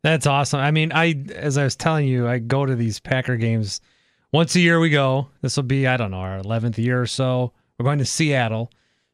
That's 0.03 0.27
awesome. 0.27 0.61
I 0.61 0.71
mean, 0.71 0.93
I 0.93 1.15
as 1.35 1.59
I 1.59 1.65
was 1.65 1.75
telling 1.77 2.07
you, 2.07 2.29
I 2.29 2.39
go 2.39 2.65
to 2.67 2.77
these 2.77 3.01
Packer 3.01 3.37
games 3.37 3.81
once 4.33 4.55
a 4.55 4.61
year. 4.61 4.79
We 4.79 4.91
go. 4.91 5.29
This 5.43 5.57
will 5.57 5.65
be 5.65 5.87
I 5.87 5.97
don't 5.97 6.11
know 6.13 6.19
our 6.19 6.39
eleventh 6.39 6.79
year 6.79 7.01
or 7.01 7.07
so. 7.07 7.53
We're 7.79 7.85
going 7.85 7.99
to 7.99 8.05
Seattle, 8.05 8.71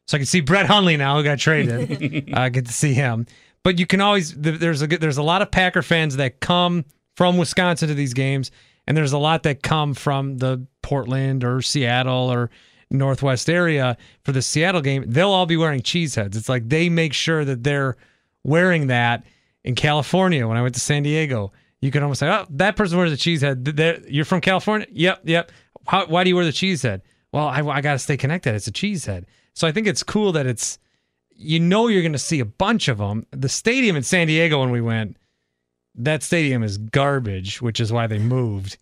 so 0.07 0.15
I 0.15 0.19
can 0.19 0.25
see 0.27 0.41
Brett 0.41 0.67
Hundley 0.67 0.95
now 0.97 1.17
who 1.17 1.23
got 1.23 1.39
traded. 1.39 2.29
I 2.33 2.49
get 2.49 2.65
to 2.67 2.73
see 2.73 2.93
him. 2.93 3.25
But 3.63 3.79
you 3.79 3.87
can 3.87 4.01
always 4.01 4.35
there's 4.35 4.81
a 4.83 4.87
good- 4.87 5.01
there's 5.01 5.17
a 5.17 5.23
lot 5.23 5.41
of 5.41 5.49
Packer 5.49 5.81
fans 5.81 6.17
that 6.17 6.39
come 6.41 6.85
from 7.15 7.37
Wisconsin 7.37 7.87
to 7.87 7.95
these 7.95 8.13
games, 8.13 8.51
and 8.87 8.95
there's 8.97 9.13
a 9.13 9.17
lot 9.17 9.43
that 9.43 9.63
come 9.63 9.93
from 9.93 10.37
the 10.37 10.65
Portland 10.81 11.43
or 11.43 11.61
Seattle 11.61 12.31
or 12.31 12.49
Northwest 12.89 13.49
area 13.49 13.97
for 14.23 14.31
the 14.31 14.41
Seattle 14.41 14.81
game. 14.81 15.03
They'll 15.07 15.31
all 15.31 15.45
be 15.45 15.57
wearing 15.57 15.81
cheese 15.81 16.15
heads. 16.15 16.37
It's 16.37 16.49
like 16.49 16.69
they 16.69 16.89
make 16.89 17.13
sure 17.13 17.43
that 17.45 17.63
they're 17.63 17.95
wearing 18.43 18.87
that 18.87 19.23
in 19.63 19.75
California 19.75 20.47
when 20.47 20.57
I 20.57 20.61
went 20.61 20.75
to 20.75 20.81
San 20.81 21.03
Diego. 21.03 21.51
You 21.81 21.91
can 21.91 22.03
almost 22.03 22.19
say, 22.19 22.29
"Oh, 22.29 22.45
that 22.51 22.75
person 22.75 22.97
wears 22.97 23.11
a 23.11 23.17
cheese 23.17 23.41
head. 23.41 23.65
They're- 23.65 24.01
You're 24.07 24.25
from 24.25 24.41
California? 24.41 24.87
Yep, 24.91 25.21
yep. 25.25 25.51
How, 25.87 26.05
why 26.05 26.23
do 26.23 26.29
you 26.29 26.35
wear 26.35 26.45
the 26.45 26.51
cheese 26.51 26.81
head? 26.81 27.01
Well, 27.31 27.47
I, 27.47 27.59
I 27.61 27.81
got 27.81 27.93
to 27.93 27.99
stay 27.99 28.15
connected. 28.15 28.53
It's 28.55 28.67
a 28.67 28.71
cheese 28.71 29.05
head. 29.05 29.25
So 29.53 29.67
I 29.67 29.71
think 29.71 29.87
it's 29.87 30.03
cool 30.03 30.31
that 30.33 30.45
it's 30.45 30.77
you 31.35 31.59
know 31.59 31.87
you're 31.87 32.01
going 32.03 32.13
to 32.13 32.19
see 32.19 32.39
a 32.39 32.45
bunch 32.45 32.87
of 32.87 32.99
them. 32.99 33.25
The 33.31 33.49
stadium 33.49 33.95
in 33.95 34.03
San 34.03 34.27
Diego 34.27 34.59
when 34.59 34.69
we 34.69 34.81
went, 34.81 35.17
that 35.95 36.23
stadium 36.23 36.63
is 36.63 36.77
garbage, 36.77 37.61
which 37.61 37.79
is 37.79 37.91
why 37.91 38.07
they 38.07 38.19
moved. 38.19 38.77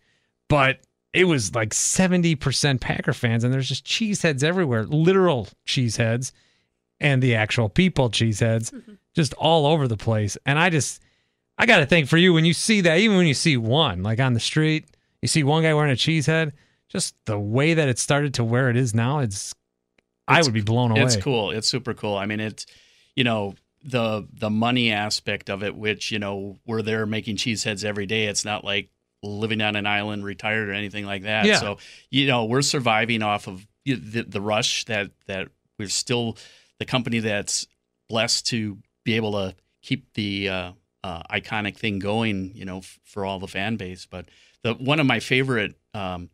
But 0.48 0.80
it 1.12 1.24
was 1.24 1.54
like 1.54 1.70
70% 1.70 2.80
Packer 2.80 3.12
fans, 3.12 3.44
and 3.44 3.52
there's 3.52 3.68
just 3.68 3.84
cheeseheads 3.84 4.42
everywhere, 4.42 4.84
literal 4.84 5.48
cheeseheads, 5.66 6.32
and 7.00 7.22
the 7.22 7.34
actual 7.34 7.68
people 7.68 8.10
cheeseheads, 8.10 8.72
mm-hmm. 8.72 8.92
just 9.14 9.34
all 9.34 9.66
over 9.66 9.88
the 9.88 9.96
place. 9.96 10.38
And 10.46 10.58
I 10.58 10.70
just, 10.70 11.02
I 11.58 11.66
got 11.66 11.78
to 11.78 11.86
think 11.86 12.08
for 12.08 12.16
you 12.16 12.32
when 12.32 12.44
you 12.44 12.54
see 12.54 12.80
that, 12.82 12.98
even 12.98 13.16
when 13.16 13.26
you 13.26 13.34
see 13.34 13.56
one 13.56 14.02
like 14.02 14.20
on 14.20 14.32
the 14.32 14.40
street, 14.40 14.86
you 15.20 15.28
see 15.28 15.42
one 15.42 15.62
guy 15.62 15.74
wearing 15.74 15.92
a 15.92 15.96
cheesehead, 15.96 16.52
just 16.88 17.14
the 17.26 17.38
way 17.38 17.74
that 17.74 17.88
it 17.88 17.98
started 17.98 18.34
to 18.34 18.44
where 18.44 18.70
it 18.70 18.76
is 18.76 18.94
now, 18.94 19.18
it's, 19.18 19.54
I 20.28 20.42
would 20.42 20.52
be 20.52 20.62
blown 20.62 20.92
away. 20.92 21.02
It's 21.02 21.16
cool. 21.16 21.50
It's 21.50 21.68
super 21.68 21.94
cool. 21.94 22.16
I 22.16 22.26
mean, 22.26 22.40
it's 22.40 22.66
you 23.16 23.24
know 23.24 23.54
the 23.84 24.26
the 24.32 24.50
money 24.50 24.92
aspect 24.92 25.50
of 25.50 25.62
it, 25.62 25.74
which 25.74 26.10
you 26.10 26.18
know 26.18 26.58
we're 26.66 26.82
there 26.82 27.06
making 27.06 27.36
cheeseheads 27.36 27.84
every 27.84 28.06
day. 28.06 28.24
It's 28.24 28.44
not 28.44 28.64
like 28.64 28.90
living 29.22 29.62
on 29.62 29.76
an 29.76 29.86
island, 29.86 30.24
retired 30.24 30.68
or 30.68 30.72
anything 30.72 31.06
like 31.06 31.22
that. 31.22 31.46
Yeah. 31.46 31.58
So 31.58 31.78
you 32.10 32.26
know 32.26 32.44
we're 32.44 32.62
surviving 32.62 33.22
off 33.22 33.46
of 33.46 33.66
the, 33.84 34.24
the 34.26 34.40
rush 34.40 34.84
that 34.86 35.10
that 35.26 35.48
we're 35.78 35.88
still 35.88 36.36
the 36.78 36.84
company 36.84 37.20
that's 37.20 37.66
blessed 38.08 38.46
to 38.48 38.78
be 39.04 39.14
able 39.14 39.32
to 39.32 39.54
keep 39.82 40.12
the 40.14 40.48
uh, 40.48 40.72
uh, 41.02 41.22
iconic 41.30 41.76
thing 41.76 41.98
going. 41.98 42.52
You 42.54 42.64
know 42.64 42.78
f- 42.78 42.98
for 43.04 43.24
all 43.24 43.38
the 43.38 43.48
fan 43.48 43.76
base, 43.76 44.06
but 44.06 44.26
the 44.62 44.74
one 44.74 45.00
of 45.00 45.06
my 45.06 45.20
favorite. 45.20 45.76
Um, 45.94 46.30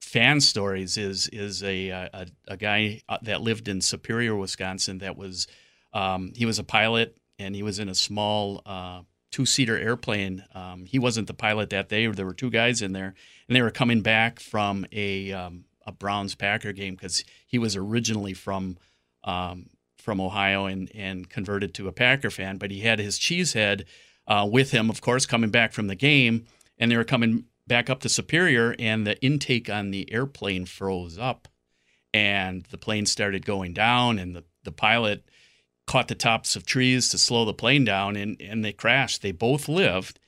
fan 0.00 0.40
stories 0.40 0.98
is 0.98 1.28
is 1.28 1.62
a 1.62 1.88
a, 1.88 2.26
a 2.48 2.56
guy 2.58 3.00
uh, 3.08 3.16
that 3.22 3.40
lived 3.40 3.66
in 3.68 3.80
Superior, 3.80 4.36
Wisconsin. 4.36 4.98
That 4.98 5.16
was 5.16 5.46
um, 5.92 6.32
he 6.36 6.46
was 6.46 6.58
a 6.58 6.64
pilot 6.64 7.16
and 7.38 7.54
he 7.54 7.62
was 7.62 7.78
in 7.78 7.88
a 7.88 7.94
small 7.94 8.62
uh, 8.66 9.02
two 9.30 9.46
seater 9.46 9.78
airplane. 9.78 10.44
Um, 10.54 10.84
he 10.84 10.98
wasn't 10.98 11.26
the 11.26 11.34
pilot 11.34 11.70
that 11.70 11.88
day. 11.88 12.06
There 12.06 12.26
were 12.26 12.34
two 12.34 12.50
guys 12.50 12.82
in 12.82 12.92
there, 12.92 13.14
and 13.48 13.56
they 13.56 13.62
were 13.62 13.70
coming 13.70 14.02
back 14.02 14.38
from 14.38 14.86
a 14.92 15.32
um, 15.32 15.64
a 15.84 15.92
Browns 15.92 16.34
Packer 16.34 16.72
game 16.72 16.94
because 16.94 17.24
he 17.46 17.58
was 17.58 17.76
originally 17.76 18.34
from. 18.34 18.78
Um, 19.24 19.70
from 19.98 20.20
Ohio 20.20 20.66
and, 20.66 20.90
and 20.96 21.30
converted 21.30 21.72
to 21.74 21.86
a 21.86 21.92
Packer 21.92 22.28
fan, 22.28 22.56
but 22.56 22.72
he 22.72 22.80
had 22.80 22.98
his 22.98 23.20
cheesehead 23.20 23.84
uh, 24.26 24.48
with 24.50 24.72
him, 24.72 24.90
of 24.90 25.00
course, 25.00 25.26
coming 25.26 25.50
back 25.50 25.72
from 25.72 25.86
the 25.86 25.94
game, 25.94 26.44
and 26.76 26.90
they 26.90 26.96
were 26.96 27.04
coming 27.04 27.44
back 27.68 27.88
up 27.88 28.00
to 28.00 28.08
Superior, 28.08 28.74
and 28.80 29.06
the 29.06 29.20
intake 29.22 29.70
on 29.70 29.92
the 29.92 30.12
airplane 30.12 30.66
froze 30.66 31.18
up, 31.18 31.46
and 32.12 32.64
the 32.64 32.78
plane 32.78 33.06
started 33.06 33.46
going 33.46 33.72
down, 33.72 34.18
and 34.18 34.34
the, 34.34 34.44
the 34.64 34.72
pilot 34.72 35.24
caught 35.86 36.08
the 36.08 36.14
tops 36.14 36.56
of 36.56 36.64
trees 36.64 37.08
to 37.10 37.18
slow 37.18 37.44
the 37.44 37.54
plane 37.54 37.84
down, 37.84 38.16
and, 38.16 38.40
and 38.40 38.64
they 38.64 38.72
crashed. 38.72 39.22
They 39.22 39.32
both 39.32 39.68
lived, 39.68 40.18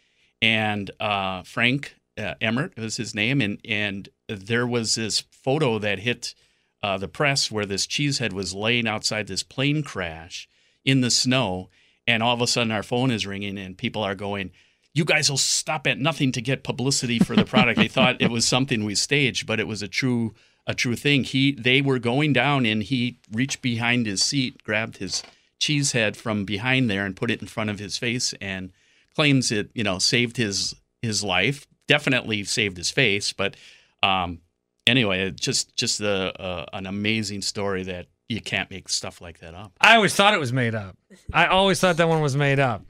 and 0.43 0.91
uh, 1.01 1.43
Frank 1.43 1.97
uh, 2.19 2.35
Emmert 2.41 2.77
was 2.77 2.97
his 2.97 3.15
name, 3.15 3.41
and 3.41 3.59
and 3.65 4.09
there 4.29 4.67
was 4.67 4.95
this 4.95 5.21
photo 5.31 5.79
that 5.79 6.01
hit 6.01 6.35
uh, 6.83 6.99
the 6.99 7.09
press 7.09 7.51
where 7.51 7.67
this 7.67 7.87
cheesehead 7.87 8.33
was 8.33 8.55
laying 8.55 8.87
outside 8.87 9.27
this 9.27 9.43
plane 9.43 9.83
crash 9.83 10.49
in 10.85 11.01
the 11.01 11.11
snow, 11.11 11.71
and 12.07 12.23
all 12.23 12.35
of 12.35 12.41
a 12.41 12.47
sudden 12.47 12.73
our 12.73 12.83
phone 12.83 13.11
is 13.11 13.27
ringing, 13.27 13.59
and 13.59 13.79
people 13.79 14.03
are 14.03 14.15
going 14.15 14.51
you 14.95 15.05
guys 15.05 15.29
will 15.29 15.37
stop 15.37 15.87
at 15.87 15.99
nothing 15.99 16.31
to 16.33 16.41
get 16.41 16.63
publicity 16.63 17.19
for 17.19 17.35
the 17.35 17.45
product. 17.45 17.79
they 17.79 17.89
thought 17.89 18.23
it 18.23 18.31
was 18.31 18.47
something 18.47 18.85
we 18.85 18.95
staged, 18.95 19.47
but 19.47 19.61
it 19.61 19.67
was 19.67 19.83
a 19.83 19.89
true 19.89 20.35
a 20.67 20.75
true 20.75 20.97
thing. 20.97 21.25
He 21.25 21.53
they 21.53 21.83
were 21.83 21.99
going 21.99 22.33
down 22.33 22.65
and 22.65 22.83
he 22.83 23.19
reached 23.31 23.61
behind 23.61 24.07
his 24.07 24.23
seat, 24.23 24.63
grabbed 24.63 24.99
his 24.99 25.23
cheese 25.64 25.92
head 25.92 26.16
from 26.16 26.44
behind 26.44 26.90
there 26.90 27.06
and 27.06 27.16
put 27.16 27.30
it 27.30 27.40
in 27.40 27.47
front 27.47 27.71
of 27.71 27.78
his 27.78 27.97
face 27.97 28.35
and 28.40 28.71
claims 29.14 29.50
it, 29.50 29.71
you 29.75 29.83
know, 29.83 29.99
saved 29.99 30.37
his 30.37 30.75
his 31.00 31.25
life. 31.25 31.66
Definitely 31.88 32.44
saved 32.44 32.76
his 32.76 32.90
face, 32.90 33.33
but 33.33 33.56
um 34.02 34.40
anyway, 34.87 35.30
just 35.30 35.75
just 35.76 36.00
a, 36.00 36.33
a 36.42 36.68
an 36.75 36.87
amazing 36.87 37.42
story 37.42 37.83
that 37.85 38.06
you 38.28 38.40
can't 38.40 38.71
make 38.71 38.88
stuff 38.88 39.21
like 39.21 39.38
that 39.38 39.54
up. 39.54 39.73
I 39.80 39.97
always 39.97 40.14
thought 40.14 40.35
it 40.35 40.40
was 40.40 40.52
made 40.52 40.75
up. 40.75 40.97
I 41.33 41.47
always 41.47 41.80
thought 41.80 41.97
that 41.97 42.09
one 42.09 42.21
was 42.21 42.37
made 42.37 42.59
up 42.59 42.83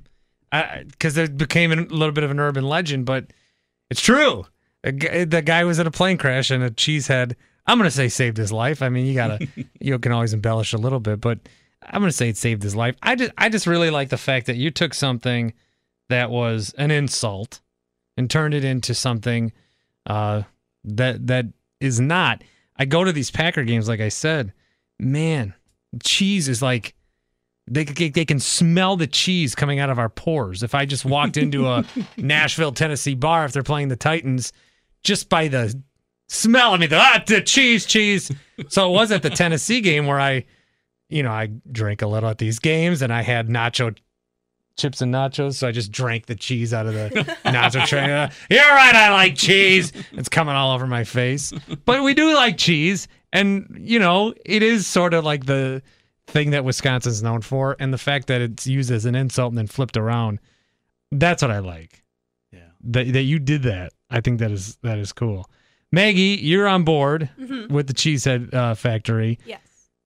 because 0.50 1.16
it 1.16 1.36
became 1.36 1.72
a 1.72 1.76
little 1.76 2.12
bit 2.12 2.24
of 2.24 2.30
an 2.30 2.40
urban 2.40 2.64
legend, 2.64 3.06
but 3.06 3.26
it's 3.90 4.00
true. 4.00 4.46
The 4.82 5.42
guy 5.44 5.64
was 5.64 5.78
in 5.78 5.86
a 5.86 5.90
plane 5.90 6.18
crash 6.18 6.50
and 6.50 6.62
a 6.62 6.70
cheesehead. 6.70 7.34
I'm 7.66 7.78
gonna 7.78 7.90
say 7.90 8.08
saved 8.08 8.36
his 8.36 8.52
life. 8.52 8.82
I 8.82 8.88
mean, 8.90 9.06
you 9.06 9.14
gotta, 9.14 9.48
you 9.80 9.98
can 9.98 10.12
always 10.12 10.34
embellish 10.34 10.72
a 10.72 10.78
little 10.78 11.00
bit, 11.00 11.20
but 11.20 11.38
I'm 11.86 12.00
gonna 12.00 12.12
say 12.12 12.28
it 12.28 12.36
saved 12.36 12.62
his 12.62 12.74
life. 12.76 12.96
I 13.02 13.14
just, 13.14 13.32
I 13.38 13.48
just 13.48 13.66
really 13.66 13.90
like 13.90 14.08
the 14.08 14.16
fact 14.16 14.46
that 14.46 14.56
you 14.56 14.70
took 14.70 14.94
something 14.94 15.54
that 16.08 16.30
was 16.30 16.74
an 16.78 16.90
insult 16.90 17.60
and 18.16 18.30
turned 18.30 18.54
it 18.54 18.64
into 18.64 18.94
something 18.94 19.52
uh, 20.06 20.42
that 20.84 21.26
that 21.26 21.46
is 21.80 22.00
not. 22.00 22.42
I 22.76 22.84
go 22.84 23.04
to 23.04 23.12
these 23.12 23.30
Packer 23.30 23.64
games, 23.64 23.88
like 23.88 24.00
I 24.00 24.08
said, 24.08 24.52
man, 24.98 25.54
cheese 26.02 26.48
is 26.48 26.60
like 26.60 26.94
they 27.66 27.84
they 27.84 28.24
can 28.24 28.40
smell 28.40 28.96
the 28.96 29.06
cheese 29.06 29.54
coming 29.54 29.78
out 29.78 29.90
of 29.90 29.98
our 29.98 30.08
pores. 30.08 30.62
If 30.62 30.74
I 30.74 30.84
just 30.84 31.04
walked 31.04 31.36
into 31.36 31.66
a 31.68 31.84
Nashville, 32.16 32.72
Tennessee 32.72 33.14
bar 33.14 33.44
if 33.44 33.52
they're 33.52 33.62
playing 33.62 33.88
the 33.88 33.96
Titans, 33.96 34.52
just 35.02 35.28
by 35.28 35.48
the 35.48 35.80
smell, 36.28 36.74
I 36.74 36.78
mean, 36.78 36.90
the, 36.90 36.98
ah, 36.98 37.22
the 37.26 37.40
cheese, 37.40 37.86
cheese. 37.86 38.30
So 38.68 38.90
it 38.90 38.92
was 38.92 39.12
at 39.12 39.22
the 39.22 39.30
Tennessee 39.30 39.80
game 39.80 40.06
where 40.06 40.20
I, 40.20 40.44
you 41.14 41.22
know, 41.22 41.30
I 41.30 41.46
drink 41.70 42.02
a 42.02 42.06
little 42.06 42.28
at 42.28 42.38
these 42.38 42.58
games, 42.58 43.00
and 43.02 43.12
I 43.12 43.22
had 43.22 43.48
nacho 43.48 43.96
chips 44.76 45.00
and 45.00 45.14
nachos, 45.14 45.54
so 45.54 45.68
I 45.68 45.72
just 45.72 45.92
drank 45.92 46.26
the 46.26 46.34
cheese 46.34 46.74
out 46.74 46.86
of 46.86 46.94
the 46.94 47.10
nacho 47.44 47.86
tray. 47.86 48.12
Uh, 48.12 48.28
You're 48.50 48.60
right, 48.62 48.94
I 48.94 49.10
like 49.12 49.36
cheese. 49.36 49.92
It's 50.12 50.28
coming 50.28 50.54
all 50.56 50.74
over 50.74 50.86
my 50.86 51.04
face, 51.04 51.52
but 51.84 52.02
we 52.02 52.14
do 52.14 52.34
like 52.34 52.58
cheese, 52.58 53.06
and 53.32 53.76
you 53.80 53.98
know, 53.98 54.34
it 54.44 54.62
is 54.62 54.86
sort 54.86 55.14
of 55.14 55.24
like 55.24 55.46
the 55.46 55.80
thing 56.26 56.50
that 56.50 56.64
Wisconsin's 56.64 57.22
known 57.22 57.40
for, 57.42 57.76
and 57.78 57.92
the 57.92 57.98
fact 57.98 58.26
that 58.26 58.40
it's 58.40 58.66
used 58.66 58.90
as 58.90 59.04
an 59.04 59.14
insult 59.14 59.50
and 59.52 59.58
then 59.58 59.66
flipped 59.68 59.96
around. 59.96 60.40
That's 61.12 61.42
what 61.42 61.50
I 61.52 61.60
like. 61.60 62.02
Yeah. 62.50 62.60
That 62.82 63.12
that 63.12 63.22
you 63.22 63.38
did 63.38 63.62
that. 63.62 63.92
I 64.10 64.20
think 64.20 64.40
that 64.40 64.50
is 64.50 64.76
that 64.82 64.98
is 64.98 65.12
cool. 65.12 65.48
Maggie, 65.92 66.38
you're 66.42 66.66
on 66.66 66.82
board 66.82 67.30
Mhm. 67.38 67.68
with 67.70 67.86
the 67.86 67.94
Cheesehead 67.94 68.52
uh, 68.52 68.74
Factory, 68.74 69.38
Yes. 69.46 69.60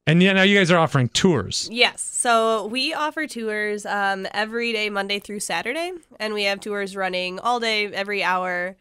And 0.08 0.22
yeah, 0.22 0.32
now 0.32 0.42
you 0.42 0.56
guys 0.56 0.70
are 0.70 0.78
offering 0.78 1.10
tours. 1.10 1.68
Yes. 1.70 2.00
So 2.02 2.66
we 2.66 2.94
offer 2.94 3.26
tours 3.26 3.84
um, 3.84 4.26
every 4.32 4.72
day, 4.72 4.88
Monday 4.88 5.18
through 5.18 5.40
Saturday, 5.40 5.92
and 6.18 6.32
we 6.32 6.44
have 6.44 6.60
tours 6.60 6.96
running 6.96 7.38
all 7.38 7.60
day, 7.60 7.92
every 7.92 8.24
hour. 8.24 8.76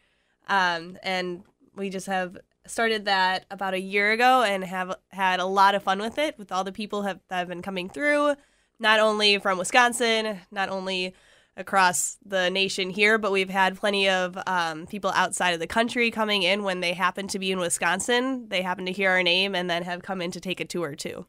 Um, 0.48 0.98
and 1.04 1.44
we 1.76 1.90
just 1.90 2.08
have 2.08 2.38
started 2.66 3.04
that 3.06 3.46
about 3.52 3.74
a 3.74 3.82
year 3.82 4.14
ago 4.14 4.42
and 4.42 4.64
have 4.64 4.96
had 5.10 5.42
a 5.42 5.46
lot 5.46 5.76
of 5.76 5.84
fun 5.84 6.00
with 6.00 6.18
it 6.18 6.40
with 6.40 6.50
all 6.54 6.64
the 6.64 6.72
people 6.72 7.02
have, 7.02 7.20
that 7.28 7.40
have 7.40 7.50
been 7.50 7.62
coming 7.62 7.90
through, 7.90 8.36
not 8.80 9.02
only 9.02 9.38
from 9.38 9.58
Wisconsin, 9.58 10.40
not 10.50 10.70
only 10.70 11.14
across 11.58 12.18
the 12.26 12.50
nation 12.50 12.90
here, 12.90 13.18
but 13.18 13.32
we've 13.32 13.50
had 13.50 13.76
plenty 13.78 14.08
of 14.10 14.38
um, 14.48 14.86
people 14.88 15.12
outside 15.12 15.54
of 15.54 15.60
the 15.60 15.68
country 15.68 16.12
coming 16.12 16.44
in 16.44 16.64
when 16.64 16.80
they 16.80 16.94
happen 16.94 17.28
to 17.30 17.40
be 17.40 17.52
in 17.52 17.60
Wisconsin. 17.60 18.48
They 18.50 18.62
happen 18.62 18.86
to 18.86 18.92
hear 18.92 19.10
our 19.12 19.24
name 19.24 19.56
and 19.56 19.70
then 19.70 19.84
have 19.84 20.04
come 20.04 20.22
in 20.22 20.32
to 20.32 20.40
take 20.40 20.60
a 20.60 20.66
tour 20.66 20.96
too. 20.96 21.26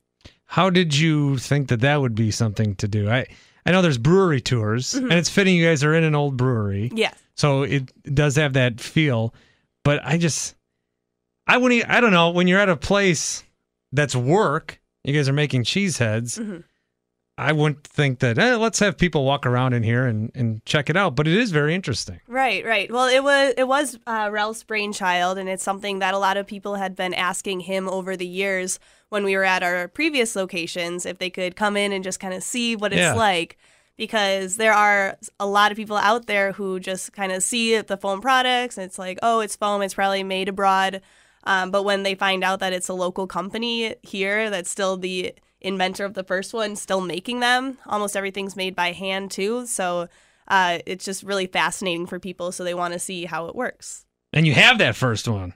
How 0.47 0.71
did 0.71 0.97
you 0.97 1.39
think 1.39 1.69
that 1.69 1.81
that 1.81 2.01
would 2.01 2.15
be 2.15 2.31
something 2.31 2.75
to 2.77 2.89
do? 2.89 3.11
I 3.11 3.27
I 3.67 3.71
know 3.73 3.83
there's 3.83 3.99
brewery 3.99 4.41
tours, 4.41 4.95
and 4.95 5.13
it's 5.13 5.29
fitting 5.29 5.55
you 5.57 5.67
guys 5.67 5.85
are 5.85 5.95
in 5.95 6.05
an 6.05 6.15
old 6.15 6.37
brewery, 6.39 6.91
Yes. 6.95 7.15
so 7.35 7.63
it 7.65 7.93
does 8.15 8.37
have 8.37 8.55
that 8.55 8.81
feel. 8.81 9.35
But 9.85 10.01
I 10.05 10.17
just, 10.17 10.55
I 11.47 11.59
wouldn't. 11.59 11.89
I 11.89 12.01
don't 12.01 12.13
know 12.13 12.31
when 12.31 12.49
you're 12.49 12.61
at 12.61 12.71
a 12.71 12.77
place 12.77 13.45
that's 13.93 14.17
work. 14.17 14.81
You 15.05 15.13
guys 15.13 15.29
are 15.29 15.35
making 15.35 15.65
cheeseheads. 15.65 16.39
Mhm. 16.39 16.65
I 17.39 17.53
wouldn't 17.53 17.87
think 17.87 18.19
that. 18.19 18.37
Eh, 18.37 18.57
let's 18.57 18.81
have 18.81 18.99
people 18.99 19.25
walk 19.25 19.47
around 19.47 19.73
in 19.73 19.83
here 19.85 20.05
and, 20.07 20.31
and 20.35 20.65
check 20.67 20.91
it 20.91 20.97
out. 20.97 21.15
But 21.15 21.29
it 21.29 21.35
is 21.35 21.53
very 21.53 21.75
interesting. 21.75 22.21
Right, 22.27 22.65
right. 22.67 22.91
Well, 22.91 23.07
it 23.07 23.23
was 23.23 23.55
it 23.57 23.69
was 23.69 23.99
uh, 24.07 24.29
Ralph's 24.33 24.65
brainchild, 24.65 25.39
and 25.39 25.49
it's 25.49 25.63
something 25.63 26.01
that 26.01 26.15
a 26.15 26.19
lot 26.19 26.37
of 26.37 26.47
people 26.47 26.75
had 26.75 26.97
been 26.97 27.15
asking 27.15 27.61
him 27.61 27.89
over 27.89 28.17
the 28.17 28.27
years 28.27 28.81
when 29.11 29.25
we 29.25 29.37
were 29.37 29.45
at 29.45 29.63
our 29.63 29.89
previous 29.89 30.35
locations 30.37 31.07
if 31.07 31.19
they 31.19 31.31
could 31.31 31.55
come 31.57 31.77
in 31.77 31.93
and 31.93 32.03
just 32.05 32.21
kind 32.21 32.35
of 32.35 32.43
see 32.43 32.75
what 32.77 32.93
it's 32.93 33.01
Yeah. 33.01 33.15
like. 33.15 33.57
Because 33.97 34.57
there 34.59 34.75
are 34.75 35.17
a 35.41 35.47
lot 35.47 35.73
of 35.73 35.77
people 35.77 35.97
out 35.97 36.27
there 36.27 36.53
who 36.53 36.79
just 36.79 37.13
kind 37.13 37.33
of 37.33 37.43
see 37.43 37.81
the 37.81 37.97
foam 37.97 38.21
products 38.21 38.77
and 38.79 38.85
it's 38.85 38.99
like, 38.99 39.19
oh, 39.23 39.41
it's 39.41 39.57
foam, 39.57 39.83
it's 39.83 39.95
probably 39.95 40.23
made 40.23 40.49
abroad. 40.49 41.01
Um, 41.45 41.71
but 41.73 41.83
when 41.85 42.03
they 42.05 42.15
find 42.15 42.45
out 42.45 42.61
that 42.61 42.73
it's 42.73 42.89
a 42.89 42.95
local 42.95 43.27
company 43.27 43.97
here 44.03 44.51
that's 44.51 44.71
still 44.71 44.97
the 44.97 45.35
inventor 45.61 46.05
of 46.05 46.15
the 46.15 46.25
first 46.25 46.55
one, 46.55 46.77
still 46.77 47.01
making 47.01 47.41
them, 47.41 47.79
almost 47.87 48.17
everything's 48.17 48.57
made 48.57 48.75
by 48.77 48.93
hand 48.93 49.31
too. 49.31 49.67
So 49.67 50.09
uh, 50.47 50.79
it's 50.87 51.05
just 51.05 51.23
really 51.23 51.47
fascinating 51.47 52.07
for 52.07 52.19
people. 52.19 52.53
So 52.53 52.65
they 52.65 52.75
want 52.75 52.93
to 52.95 52.99
see 52.99 53.25
how 53.25 53.47
it 53.47 53.55
works. 53.55 54.05
And 54.33 54.47
you 54.47 54.55
have 54.55 54.79
that 54.79 54.97
first 54.97 55.27
one. 55.29 55.55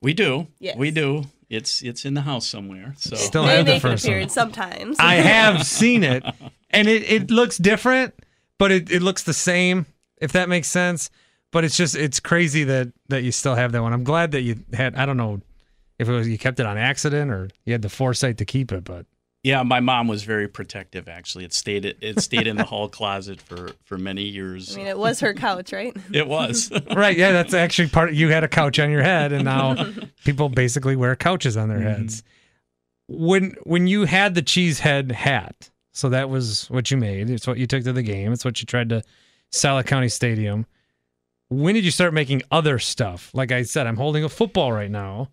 We 0.00 0.12
do. 0.14 0.48
Yes. 0.58 0.76
We 0.76 0.90
do. 0.90 1.24
it's 1.48 1.82
it's 1.82 2.04
in 2.04 2.14
the 2.14 2.20
house 2.22 2.46
somewhere. 2.46 2.94
So 2.98 3.16
Still 3.16 3.44
They 3.44 3.56
have 3.56 3.66
the 3.66 3.72
make 3.72 3.84
an 3.84 3.90
first 3.90 4.08
one. 4.08 4.28
sometimes. 4.28 4.96
I 4.98 5.14
have 5.34 5.66
seen 5.66 6.02
it, 6.04 6.24
and 6.70 6.88
it, 6.88 7.10
it 7.10 7.30
looks 7.30 7.56
different, 7.58 8.14
but 8.58 8.70
it, 8.70 8.90
it 8.90 9.02
looks 9.02 9.22
the 9.22 9.32
same, 9.32 9.86
if 10.20 10.32
that 10.32 10.48
makes 10.48 10.68
sense. 10.68 11.10
But 11.52 11.64
it's 11.64 11.76
just 11.76 11.94
it's 11.96 12.20
crazy 12.20 12.64
that 12.64 12.92
that 13.08 13.22
you 13.22 13.32
still 13.32 13.54
have 13.54 13.72
that 13.72 13.82
one. 13.82 13.92
I'm 13.92 14.04
glad 14.04 14.32
that 14.32 14.42
you 14.42 14.56
had. 14.72 14.94
I 14.96 15.06
don't 15.06 15.16
know 15.16 15.40
if 15.98 16.08
it 16.08 16.12
was 16.12 16.28
you 16.28 16.36
kept 16.38 16.60
it 16.60 16.66
on 16.66 16.76
accident 16.76 17.30
or 17.30 17.48
you 17.64 17.72
had 17.72 17.82
the 17.82 17.88
foresight 17.88 18.38
to 18.38 18.44
keep 18.44 18.72
it, 18.72 18.84
but 18.84 19.06
yeah, 19.44 19.62
my 19.62 19.80
mom 19.80 20.08
was 20.08 20.24
very 20.24 20.48
protective. 20.48 21.06
Actually, 21.06 21.44
it 21.44 21.52
stayed 21.52 21.84
it 21.84 22.20
stayed 22.20 22.46
in 22.46 22.56
the 22.56 22.64
hall 22.64 22.88
closet 22.88 23.42
for 23.42 23.72
for 23.84 23.98
many 23.98 24.22
years. 24.22 24.74
I 24.74 24.78
mean, 24.78 24.86
it 24.86 24.98
was 24.98 25.20
her 25.20 25.34
couch, 25.34 25.70
right? 25.70 25.94
it 26.12 26.26
was. 26.26 26.72
right, 26.96 27.16
yeah, 27.16 27.30
that's 27.30 27.52
actually 27.52 27.90
part. 27.90 28.14
You 28.14 28.30
had 28.30 28.42
a 28.42 28.48
couch 28.48 28.78
on 28.78 28.90
your 28.90 29.02
head, 29.02 29.32
and 29.32 29.44
now 29.44 29.92
people 30.24 30.48
basically 30.48 30.96
wear 30.96 31.14
couches 31.14 31.58
on 31.58 31.68
their 31.68 31.78
mm-hmm. 31.78 31.88
heads. 31.88 32.22
When 33.06 33.54
when 33.64 33.86
you 33.86 34.06
had 34.06 34.34
the 34.34 34.42
cheesehead 34.42 35.12
hat, 35.12 35.70
so 35.92 36.08
that 36.08 36.30
was 36.30 36.70
what 36.70 36.90
you 36.90 36.96
made. 36.96 37.28
It's 37.28 37.46
what 37.46 37.58
you 37.58 37.66
took 37.66 37.84
to 37.84 37.92
the 37.92 38.02
game. 38.02 38.32
It's 38.32 38.46
what 38.46 38.62
you 38.62 38.66
tried 38.66 38.88
to 38.88 39.02
sell 39.52 39.78
at 39.78 39.86
County 39.86 40.08
Stadium. 40.08 40.64
When 41.50 41.74
did 41.74 41.84
you 41.84 41.90
start 41.90 42.14
making 42.14 42.40
other 42.50 42.78
stuff? 42.78 43.30
Like 43.34 43.52
I 43.52 43.62
said, 43.64 43.86
I'm 43.86 43.98
holding 43.98 44.24
a 44.24 44.30
football 44.30 44.72
right 44.72 44.90
now. 44.90 45.28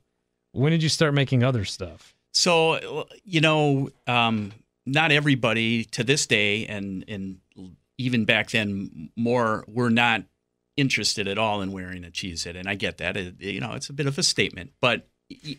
When 0.51 0.73
did 0.73 0.83
you 0.83 0.89
start 0.89 1.13
making 1.13 1.43
other 1.43 1.63
stuff? 1.63 2.13
So 2.31 3.07
you 3.23 3.41
know, 3.41 3.89
um, 4.07 4.51
not 4.85 5.11
everybody 5.11 5.85
to 5.85 6.03
this 6.03 6.25
day, 6.25 6.65
and 6.65 7.05
and 7.07 7.39
even 7.97 8.25
back 8.25 8.51
then, 8.51 9.09
more 9.15 9.63
were 9.67 9.89
not 9.89 10.23
interested 10.77 11.27
at 11.27 11.38
all 11.38 11.61
in 11.61 11.71
wearing 11.71 12.03
a 12.03 12.11
cheese 12.11 12.43
head, 12.43 12.55
and 12.55 12.67
I 12.67 12.75
get 12.75 12.97
that. 12.97 13.17
It, 13.17 13.39
you 13.39 13.59
know, 13.59 13.73
it's 13.73 13.89
a 13.89 13.93
bit 13.93 14.07
of 14.07 14.17
a 14.17 14.23
statement, 14.23 14.71
but 14.81 15.07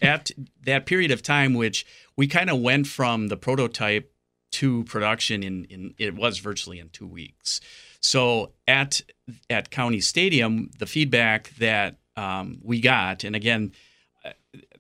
at 0.01 0.31
that 0.65 0.87
period 0.87 1.11
of 1.11 1.23
time, 1.23 1.55
which 1.55 1.87
we 2.17 2.27
kind 2.27 2.51
of 2.51 2.61
went 2.61 2.87
from 2.87 3.29
the 3.29 3.37
prototype 3.37 4.13
to 4.53 4.85
production 4.85 5.43
in, 5.43 5.65
in 5.65 5.95
it 5.99 6.15
was 6.15 6.39
virtually 6.39 6.79
in 6.79 6.89
two 6.91 7.07
weeks. 7.07 7.61
So 8.01 8.53
at 8.67 9.01
at 9.49 9.71
County 9.71 10.01
Stadium, 10.01 10.71
the 10.79 10.87
feedback 10.87 11.51
that 11.59 11.97
um, 12.17 12.59
we 12.63 12.81
got, 12.81 13.25
and 13.25 13.35
again, 13.35 13.73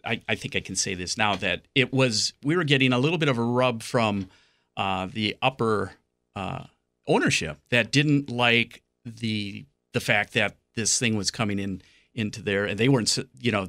I, 0.05 0.21
I 0.29 0.35
think 0.35 0.57
I 0.57 0.61
can 0.61 0.77
say 0.77 0.95
this 0.95 1.17
now 1.17 1.37
that 1.37 1.63
it 1.75 1.93
was 1.93 2.33
we 2.43 2.57
were 2.57 2.65
getting 2.65 2.93
a 2.93 2.99
little 2.99 3.19
bit 3.19 3.29
of 3.29 3.39
a 3.39 3.43
rub 3.43 3.83
from 3.83 4.29
uh, 4.77 5.07
the 5.13 5.37
upper 5.43 5.93
uh, 6.35 6.65
ownership 7.07 7.59
that 7.71 7.93
didn't 7.93 8.31
like 8.31 8.83
the 9.05 9.65
the 9.93 10.01
fact 10.01 10.33
that 10.35 10.57
this 10.75 10.99
thing 10.99 11.17
was 11.17 11.31
coming 11.31 11.59
in 11.59 11.83
into 12.15 12.43
there, 12.43 12.65
and 12.65 12.79
they 12.79 12.89
weren't 12.89 13.17
you 13.41 13.53
know 13.53 13.69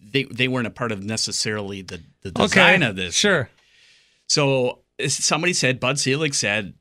they 0.00 0.24
they 0.24 0.48
weren't 0.48 0.66
a 0.66 0.70
part 0.70 0.92
of 0.92 1.02
necessarily 1.02 1.82
the 1.82 2.00
the 2.22 2.30
design 2.30 2.82
of 2.82 2.96
this. 2.96 3.14
Sure. 3.14 3.48
So 4.28 4.80
somebody 5.06 5.52
said 5.52 5.80
Bud 5.80 5.98
Selig 5.98 6.34
said 6.34 6.74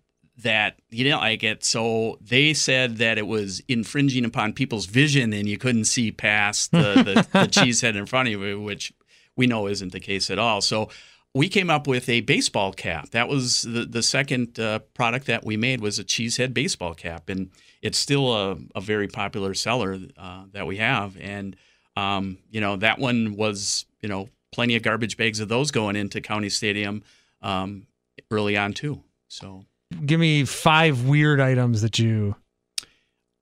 that 0.44 0.80
you 0.90 1.04
didn't 1.04 1.22
like 1.22 1.44
it. 1.44 1.64
So 1.64 2.18
they 2.22 2.54
said 2.54 2.98
that 2.98 3.18
it 3.18 3.26
was 3.26 3.62
infringing 3.68 4.26
upon 4.26 4.54
people's 4.54 4.86
vision 4.86 5.34
and 5.34 5.48
you 5.48 5.58
couldn't 5.58 5.86
see 5.86 6.12
past 6.12 6.72
the, 6.72 7.26
the, 7.34 7.40
the 7.40 7.48
cheese 7.52 7.82
head 7.82 7.96
in 7.96 8.06
front 8.06 8.28
of 8.28 8.40
you, 8.40 8.62
which 8.62 8.94
we 9.36 9.48
know 9.48 9.68
isn't 9.68 9.92
the 9.92 10.00
case 10.00 10.30
at 10.30 10.38
all. 10.38 10.62
So 10.62 10.90
we 11.34 11.50
came 11.50 11.70
up 11.70 11.88
with 11.88 12.08
a 12.08 12.22
baseball 12.22 12.72
cap. 12.72 13.10
That 13.12 13.28
was 13.28 13.64
the, 13.64 13.86
the 13.86 14.04
second 14.04 14.60
uh, 14.60 14.80
product 14.94 15.26
that 15.28 15.44
we 15.44 15.58
made 15.58 15.82
was 15.82 15.98
a 15.98 16.04
cheesehead 16.04 16.54
baseball 16.54 16.94
cap. 16.94 17.30
And 17.30 17.50
it's 17.82 17.98
still 17.98 18.34
a, 18.34 18.58
a 18.76 18.82
very 18.82 19.08
popular 19.08 19.54
seller 19.54 20.00
uh, 20.18 20.46
that 20.52 20.68
we 20.68 20.78
have. 20.78 21.18
And, 21.20 21.56
um, 21.96 22.38
you 22.52 22.62
know, 22.62 22.76
that 22.78 23.00
one 23.00 23.36
was, 23.36 23.86
you 24.02 24.10
know, 24.10 24.30
plenty 24.52 24.76
of 24.76 24.84
garbage 24.84 25.18
bags 25.18 25.40
of 25.40 25.50
those 25.50 25.72
going 25.72 25.96
into 25.96 26.22
County 26.22 26.50
Stadium 26.50 27.04
um, 27.42 27.88
early 28.32 28.56
on 28.56 28.74
too. 28.74 29.04
So 29.28 29.66
give 30.06 30.20
me 30.20 30.46
five 30.46 31.04
weird 31.06 31.40
items 31.40 31.82
that 31.82 32.00
you. 32.00 32.36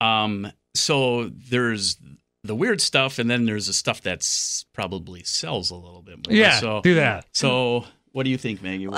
Um. 0.01 0.51
So 0.75 1.29
there's 1.29 1.97
the 2.43 2.55
weird 2.55 2.81
stuff, 2.81 3.17
and 3.17 3.29
then 3.29 3.45
there's 3.45 3.67
the 3.67 3.73
stuff 3.73 4.01
that's 4.01 4.65
probably 4.73 5.23
sells 5.23 5.71
a 5.71 5.75
little 5.75 6.01
bit 6.01 6.27
more. 6.27 6.35
Yeah, 6.37 6.59
So 6.59 6.81
do 6.81 6.95
that. 6.95 7.25
So 7.31 7.85
what 8.11 8.23
do 8.23 8.29
you 8.29 8.37
think, 8.37 8.61
Maggie? 8.61 8.87
Uh, 8.87 8.91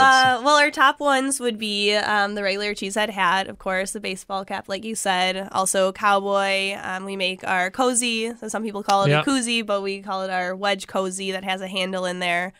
well, 0.44 0.58
our 0.58 0.70
top 0.70 1.00
ones 1.00 1.40
would 1.40 1.58
be 1.58 1.96
um, 1.96 2.36
the 2.36 2.44
regular 2.44 2.74
cheesehead 2.74 3.10
hat, 3.10 3.48
of 3.48 3.58
course, 3.58 3.92
the 3.92 4.00
baseball 4.00 4.44
cap, 4.46 4.68
like 4.70 4.84
you 4.84 4.96
said. 4.96 5.48
Also, 5.52 5.92
cowboy. 5.92 6.76
Um, 6.82 7.06
we 7.06 7.16
make 7.16 7.48
our 7.48 7.72
cozy. 7.72 8.36
So 8.36 8.48
some 8.48 8.64
people 8.64 8.84
call 8.84 9.04
it 9.06 9.10
Yep. 9.10 9.26
a 9.26 9.30
koozie, 9.30 9.66
but 9.66 9.82
we 9.82 10.02
call 10.02 10.24
it 10.24 10.30
our 10.30 10.56
wedge 10.56 10.86
cozy 10.88 11.32
that 11.32 11.44
has 11.44 11.62
a 11.62 11.68
handle 11.68 12.06
in 12.06 12.20
there. 12.20 12.54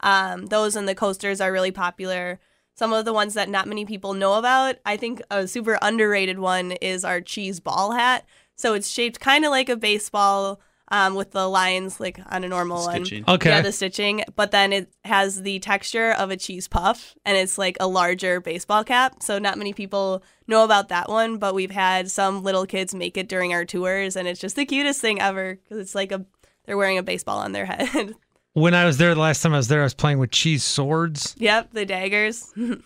Um, 0.00 0.46
those 0.46 0.76
and 0.76 0.86
the 0.88 0.94
coasters 0.94 1.40
are 1.40 1.52
really 1.52 1.70
popular. 1.70 2.40
Some 2.74 2.92
of 2.92 3.04
the 3.04 3.12
ones 3.12 3.34
that 3.34 3.48
not 3.48 3.68
many 3.68 3.84
people 3.84 4.14
know 4.14 4.34
about, 4.34 4.76
I 4.86 4.96
think 4.96 5.22
a 5.30 5.46
super 5.46 5.78
underrated 5.82 6.38
one 6.38 6.72
is 6.72 7.04
our 7.04 7.20
cheese 7.20 7.60
ball 7.60 7.92
hat. 7.92 8.24
So 8.56 8.74
it's 8.74 8.88
shaped 8.88 9.20
kind 9.20 9.44
of 9.44 9.50
like 9.50 9.68
a 9.68 9.76
baseball 9.76 10.60
um, 10.92 11.14
with 11.14 11.30
the 11.30 11.48
lines 11.48 12.00
like 12.00 12.20
on 12.30 12.44
a 12.44 12.48
normal 12.48 12.84
one. 12.84 13.06
Okay. 13.26 13.48
Yeah, 13.48 13.62
the 13.62 13.72
stitching, 13.72 14.24
but 14.36 14.50
then 14.50 14.72
it 14.72 14.92
has 15.04 15.42
the 15.42 15.58
texture 15.58 16.12
of 16.12 16.30
a 16.30 16.36
cheese 16.36 16.68
puff 16.68 17.14
and 17.24 17.36
it's 17.36 17.56
like 17.56 17.78
a 17.80 17.88
larger 17.88 18.40
baseball 18.40 18.84
cap. 18.84 19.22
So 19.22 19.38
not 19.38 19.56
many 19.56 19.72
people 19.72 20.22
know 20.46 20.64
about 20.64 20.88
that 20.88 21.08
one, 21.08 21.38
but 21.38 21.54
we've 21.54 21.70
had 21.70 22.10
some 22.10 22.42
little 22.42 22.66
kids 22.66 22.94
make 22.94 23.16
it 23.16 23.28
during 23.28 23.54
our 23.54 23.64
tours 23.64 24.16
and 24.16 24.28
it's 24.28 24.40
just 24.40 24.54
the 24.54 24.66
cutest 24.66 25.00
thing 25.00 25.18
ever 25.20 25.56
cuz 25.68 25.78
it's 25.78 25.94
like 25.94 26.12
a 26.12 26.26
they're 26.66 26.76
wearing 26.76 26.98
a 26.98 27.02
baseball 27.02 27.38
on 27.38 27.52
their 27.52 27.66
head. 27.66 28.14
When 28.54 28.74
I 28.74 28.84
was 28.84 28.98
there 28.98 29.14
the 29.14 29.20
last 29.20 29.42
time 29.42 29.54
I 29.54 29.56
was 29.56 29.68
there, 29.68 29.80
I 29.80 29.84
was 29.84 29.94
playing 29.94 30.18
with 30.18 30.30
cheese 30.30 30.62
swords. 30.62 31.34
yep, 31.38 31.70
the 31.72 31.86
daggers. 31.86 32.52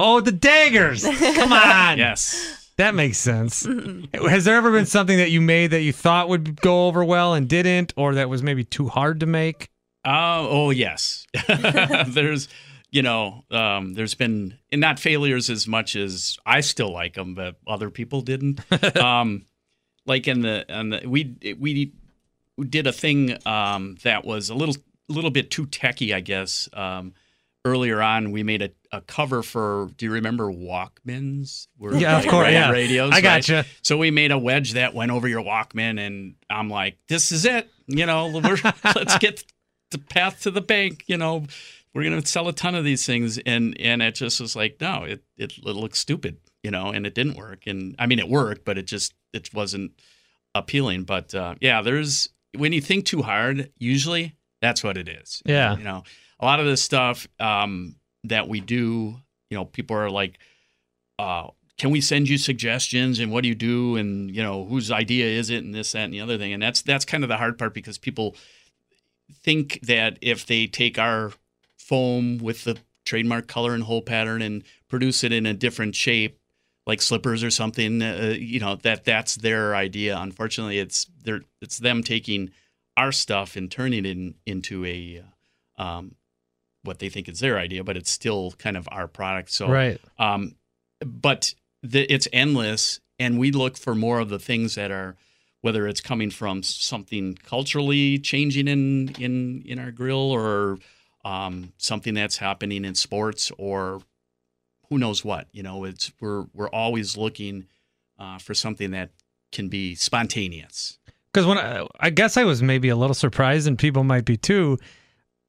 Oh, 0.00 0.20
the 0.20 0.30
daggers! 0.30 1.02
Come 1.02 1.52
on. 1.52 1.98
yes. 1.98 2.70
That 2.76 2.94
makes 2.94 3.18
sense. 3.18 3.66
Has 4.14 4.44
there 4.44 4.54
ever 4.54 4.70
been 4.70 4.86
something 4.86 5.16
that 5.18 5.32
you 5.32 5.40
made 5.40 5.72
that 5.72 5.80
you 5.80 5.92
thought 5.92 6.28
would 6.28 6.60
go 6.60 6.86
over 6.86 7.04
well 7.04 7.34
and 7.34 7.48
didn't, 7.48 7.94
or 7.96 8.14
that 8.14 8.28
was 8.28 8.40
maybe 8.40 8.62
too 8.62 8.86
hard 8.86 9.18
to 9.18 9.26
make? 9.26 9.70
Uh, 10.04 10.46
oh 10.48 10.70
yes. 10.70 11.26
there's, 12.06 12.46
you 12.92 13.02
know, 13.02 13.42
um, 13.50 13.94
there's 13.94 14.14
been 14.14 14.56
and 14.70 14.80
not 14.80 15.00
failures 15.00 15.50
as 15.50 15.66
much 15.66 15.96
as 15.96 16.38
I 16.46 16.60
still 16.60 16.92
like 16.92 17.14
them, 17.14 17.34
but 17.34 17.56
other 17.66 17.90
people 17.90 18.20
didn't. 18.20 18.60
um, 18.96 19.46
like 20.06 20.28
in 20.28 20.42
the, 20.42 20.64
in 20.68 20.90
the 20.90 21.02
we 21.08 21.34
we 21.58 21.92
we 22.56 22.66
did 22.68 22.86
a 22.86 22.92
thing 22.92 23.36
um, 23.46 23.96
that 24.04 24.24
was 24.24 24.48
a 24.48 24.54
little 24.54 24.76
little 25.12 25.30
bit 25.30 25.50
too 25.50 25.66
techy, 25.66 26.14
I 26.14 26.20
guess. 26.20 26.68
Um, 26.72 27.14
earlier 27.64 28.00
on, 28.00 28.30
we 28.30 28.42
made 28.42 28.62
a, 28.62 28.70
a 28.92 29.00
cover 29.00 29.42
for. 29.42 29.90
Do 29.96 30.06
you 30.06 30.12
remember 30.12 30.46
Walkmans? 30.52 31.68
Were 31.78 31.94
Yeah, 31.94 32.18
of 32.18 32.26
course, 32.26 32.50
yeah. 32.50 32.70
Radios. 32.70 33.10
I 33.10 33.16
right? 33.16 33.22
gotcha. 33.22 33.64
So 33.82 33.96
we 33.96 34.10
made 34.10 34.30
a 34.30 34.38
wedge 34.38 34.72
that 34.72 34.94
went 34.94 35.10
over 35.10 35.28
your 35.28 35.42
Walkman, 35.42 35.98
and 35.98 36.34
I'm 36.50 36.70
like, 36.70 36.98
"This 37.08 37.32
is 37.32 37.44
it." 37.44 37.70
You 37.86 38.06
know, 38.06 38.28
we're, 38.28 38.58
let's 38.84 39.18
get 39.18 39.44
the 39.90 39.98
path 39.98 40.42
to 40.42 40.50
the 40.50 40.60
bank. 40.60 41.04
You 41.06 41.16
know, 41.16 41.46
we're 41.94 42.04
gonna 42.04 42.24
sell 42.24 42.48
a 42.48 42.52
ton 42.52 42.74
of 42.74 42.84
these 42.84 43.06
things, 43.06 43.38
and 43.38 43.78
and 43.80 44.02
it 44.02 44.14
just 44.14 44.40
was 44.40 44.54
like, 44.54 44.80
no, 44.80 45.04
it 45.04 45.22
it, 45.36 45.58
it 45.58 45.64
looks 45.64 45.98
stupid. 45.98 46.38
You 46.62 46.70
know, 46.70 46.90
and 46.90 47.06
it 47.06 47.14
didn't 47.14 47.36
work. 47.36 47.66
And 47.66 47.94
I 47.98 48.06
mean, 48.06 48.18
it 48.18 48.28
worked, 48.28 48.64
but 48.64 48.78
it 48.78 48.86
just 48.86 49.14
it 49.32 49.52
wasn't 49.54 49.92
appealing. 50.54 51.04
But 51.04 51.34
uh, 51.34 51.54
yeah, 51.60 51.82
there's 51.82 52.28
when 52.56 52.72
you 52.72 52.80
think 52.80 53.04
too 53.04 53.22
hard, 53.22 53.70
usually 53.78 54.34
that's 54.60 54.82
what 54.82 54.96
it 54.96 55.08
is. 55.08 55.42
Yeah. 55.44 55.76
You 55.76 55.84
know, 55.84 56.04
a 56.40 56.44
lot 56.44 56.60
of 56.60 56.66
this 56.66 56.82
stuff 56.82 57.26
um, 57.40 57.96
that 58.24 58.48
we 58.48 58.60
do, 58.60 59.16
you 59.50 59.56
know, 59.56 59.64
people 59.64 59.96
are 59.96 60.10
like, 60.10 60.38
uh, 61.18 61.48
can 61.78 61.90
we 61.90 62.00
send 62.00 62.28
you 62.28 62.36
suggestions 62.36 63.20
and 63.20 63.30
what 63.30 63.42
do 63.42 63.48
you 63.48 63.54
do 63.54 63.96
and 63.96 64.34
you 64.34 64.42
know 64.42 64.64
whose 64.64 64.90
idea 64.90 65.26
is 65.26 65.48
it 65.48 65.64
and 65.64 65.74
this 65.74 65.92
that 65.92 66.04
and 66.04 66.12
the 66.12 66.20
other 66.20 66.36
thing 66.36 66.52
and 66.52 66.62
that's 66.62 66.82
that's 66.82 67.04
kind 67.04 67.22
of 67.22 67.28
the 67.28 67.36
hard 67.36 67.56
part 67.56 67.72
because 67.72 67.96
people 67.96 68.36
think 69.42 69.78
that 69.82 70.18
if 70.20 70.44
they 70.44 70.66
take 70.66 70.98
our 70.98 71.32
foam 71.78 72.38
with 72.38 72.64
the 72.64 72.76
trademark 73.04 73.46
color 73.46 73.74
and 73.74 73.84
hole 73.84 74.02
pattern 74.02 74.42
and 74.42 74.64
produce 74.88 75.24
it 75.24 75.32
in 75.32 75.46
a 75.46 75.54
different 75.54 75.94
shape 75.94 76.38
like 76.86 77.00
slippers 77.00 77.44
or 77.44 77.50
something 77.50 78.02
uh, 78.02 78.34
you 78.36 78.58
know 78.58 78.76
that 78.76 79.04
that's 79.04 79.36
their 79.36 79.74
idea 79.74 80.18
unfortunately 80.18 80.78
it's 80.78 81.06
they're 81.22 81.42
it's 81.62 81.78
them 81.78 82.02
taking 82.02 82.50
our 82.98 83.12
stuff 83.12 83.56
and 83.56 83.70
turning 83.70 84.04
it 84.04 84.10
in, 84.10 84.34
into 84.44 84.84
a 84.84 85.22
uh, 85.78 85.82
um, 85.82 86.14
what 86.82 86.98
they 86.98 87.08
think 87.08 87.28
is 87.28 87.40
their 87.40 87.58
idea 87.58 87.82
but 87.84 87.96
it's 87.96 88.10
still 88.10 88.52
kind 88.58 88.76
of 88.76 88.88
our 88.90 89.08
product 89.08 89.50
so 89.50 89.68
Right. 89.68 90.00
um, 90.18 90.54
but 91.04 91.54
the, 91.82 92.12
it's 92.12 92.26
endless, 92.32 93.00
and 93.18 93.38
we 93.38 93.52
look 93.52 93.76
for 93.76 93.94
more 93.94 94.18
of 94.18 94.28
the 94.28 94.38
things 94.38 94.74
that 94.74 94.90
are, 94.90 95.16
whether 95.60 95.86
it's 95.86 96.00
coming 96.00 96.30
from 96.30 96.62
something 96.62 97.36
culturally 97.44 98.18
changing 98.18 98.68
in 98.68 99.10
in 99.18 99.62
in 99.64 99.78
our 99.78 99.92
grill, 99.92 100.30
or 100.32 100.78
um, 101.24 101.72
something 101.78 102.14
that's 102.14 102.38
happening 102.38 102.84
in 102.84 102.94
sports, 102.96 103.52
or 103.58 104.00
who 104.88 104.98
knows 104.98 105.24
what. 105.24 105.46
You 105.52 105.62
know, 105.62 105.84
it's 105.84 106.10
we're 106.20 106.46
we're 106.52 106.68
always 106.70 107.16
looking 107.16 107.66
uh, 108.18 108.38
for 108.38 108.54
something 108.54 108.90
that 108.90 109.10
can 109.52 109.68
be 109.68 109.94
spontaneous. 109.94 110.98
Because 111.32 111.46
when 111.46 111.58
I, 111.58 111.86
I 112.00 112.10
guess 112.10 112.36
I 112.36 112.44
was 112.44 112.62
maybe 112.62 112.88
a 112.88 112.96
little 112.96 113.14
surprised, 113.14 113.66
and 113.66 113.78
people 113.78 114.04
might 114.04 114.24
be 114.24 114.36
too. 114.36 114.78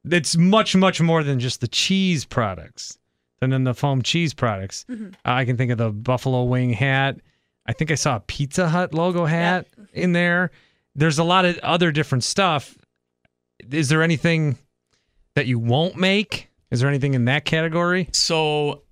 it's 0.04 0.36
much 0.36 0.76
much 0.76 1.00
more 1.00 1.22
than 1.22 1.38
just 1.40 1.60
the 1.60 1.68
cheese 1.68 2.24
products 2.24 2.98
than 3.40 3.52
in 3.52 3.64
the 3.64 3.74
foam 3.74 4.02
cheese 4.02 4.34
products. 4.34 4.84
Mm-hmm. 4.88 5.06
Uh, 5.06 5.10
I 5.24 5.44
can 5.44 5.56
think 5.56 5.72
of 5.72 5.78
the 5.78 5.90
buffalo 5.90 6.44
wing 6.44 6.72
hat. 6.72 7.20
I 7.66 7.72
think 7.72 7.90
I 7.90 7.94
saw 7.94 8.16
a 8.16 8.20
Pizza 8.20 8.68
Hut 8.68 8.94
logo 8.94 9.24
hat 9.24 9.66
in 9.92 10.12
there. 10.12 10.50
There's 10.94 11.18
a 11.18 11.24
lot 11.24 11.44
of 11.44 11.58
other 11.58 11.92
different 11.92 12.24
stuff. 12.24 12.76
Is 13.70 13.88
there 13.88 14.02
anything 14.02 14.58
that 15.34 15.46
you 15.46 15.58
won't 15.58 15.96
make? 15.96 16.50
Is 16.70 16.80
there 16.80 16.88
anything 16.88 17.14
in 17.14 17.26
that 17.26 17.44
category? 17.44 18.08
So, 18.12 18.82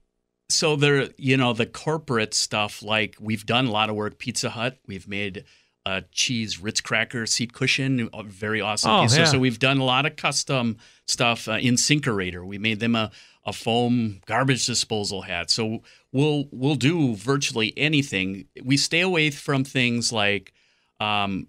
so 0.48 0.76
there, 0.76 1.08
you 1.16 1.36
know, 1.36 1.52
the 1.52 1.66
corporate 1.66 2.34
stuff. 2.34 2.82
Like 2.82 3.16
we've 3.20 3.44
done 3.44 3.66
a 3.66 3.70
lot 3.70 3.90
of 3.90 3.96
work. 3.96 4.18
Pizza 4.18 4.50
Hut. 4.50 4.78
We've 4.86 5.08
made 5.08 5.44
a 5.88 6.04
cheese 6.12 6.60
Ritz 6.60 6.80
cracker 6.80 7.24
seat 7.26 7.52
cushion, 7.52 8.10
very 8.26 8.60
awesome 8.60 8.90
Oh. 8.90 9.06
So, 9.06 9.20
yeah. 9.20 9.24
so 9.26 9.38
we've 9.38 9.58
done 9.58 9.78
a 9.78 9.84
lot 9.84 10.04
of 10.06 10.16
custom 10.16 10.76
stuff. 11.06 11.48
Uh, 11.48 11.52
InSinkErator. 11.52 12.44
We 12.44 12.58
made 12.58 12.80
them 12.80 12.94
a 12.94 13.10
a 13.46 13.52
foam 13.52 14.20
garbage 14.26 14.66
disposal 14.66 15.22
hat. 15.22 15.50
So 15.50 15.82
we'll 16.12 16.48
we'll 16.52 16.74
do 16.74 17.14
virtually 17.14 17.72
anything. 17.76 18.46
We 18.62 18.76
stay 18.76 19.00
away 19.00 19.30
from 19.30 19.64
things 19.64 20.12
like 20.12 20.52
um, 21.00 21.48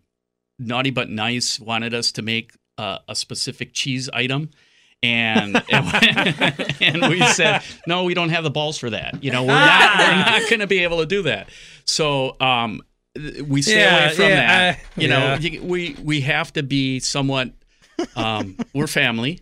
Naughty 0.58 0.92
but 0.92 1.10
Nice 1.10 1.60
wanted 1.60 1.94
us 1.94 2.12
to 2.14 2.22
make 2.22 2.54
uh, 2.78 3.00
a 3.08 3.16
specific 3.16 3.74
cheese 3.74 4.10
item. 4.14 4.50
And, 5.02 5.62
and 5.72 6.76
and 6.82 7.10
we 7.10 7.22
said 7.28 7.64
no, 7.88 8.04
we 8.04 8.14
don't 8.14 8.30
have 8.30 8.44
the 8.44 8.50
balls 8.52 8.78
for 8.78 8.90
that. 8.90 9.22
You 9.24 9.32
know, 9.32 9.44
we're 9.44 9.54
not 9.54 9.98
we're 10.00 10.16
not 10.16 10.50
going 10.50 10.60
to 10.62 10.68
be 10.68 10.84
able 10.84 11.00
to 11.00 11.06
do 11.06 11.24
that. 11.24 11.50
So 11.86 12.36
um, 12.40 12.82
we 13.48 13.62
stay 13.62 13.80
Yeah, 13.80 14.06
away 14.06 14.16
from 14.16 14.26
yeah, 14.26 14.36
that. 14.72 14.78
uh, 14.78 14.82
you 15.02 15.08
know, 15.08 15.38
yeah. 15.40 15.62
we 15.62 15.96
we 16.04 16.22
have 16.22 16.54
to 16.54 16.64
be 16.64 17.00
somewhat. 17.00 17.54
Um, 18.16 18.58
we're 18.74 18.88
family 18.88 19.42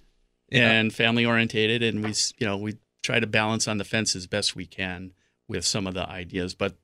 and 0.52 0.94
family 0.94 1.26
orientated, 1.26 1.84
and 1.84 2.04
we 2.04 2.14
you 2.40 2.48
know 2.48 2.58
we 2.58 2.76
try 3.04 3.20
to 3.20 3.28
balance 3.28 3.68
on 3.68 3.78
the 3.78 3.84
fence 3.84 4.16
as 4.16 4.28
best 4.28 4.56
we 4.56 4.66
can 4.66 5.14
with 5.48 5.66
some 5.66 5.88
of 5.88 5.94
the 5.94 6.08
ideas. 6.10 6.56
But 6.56 6.76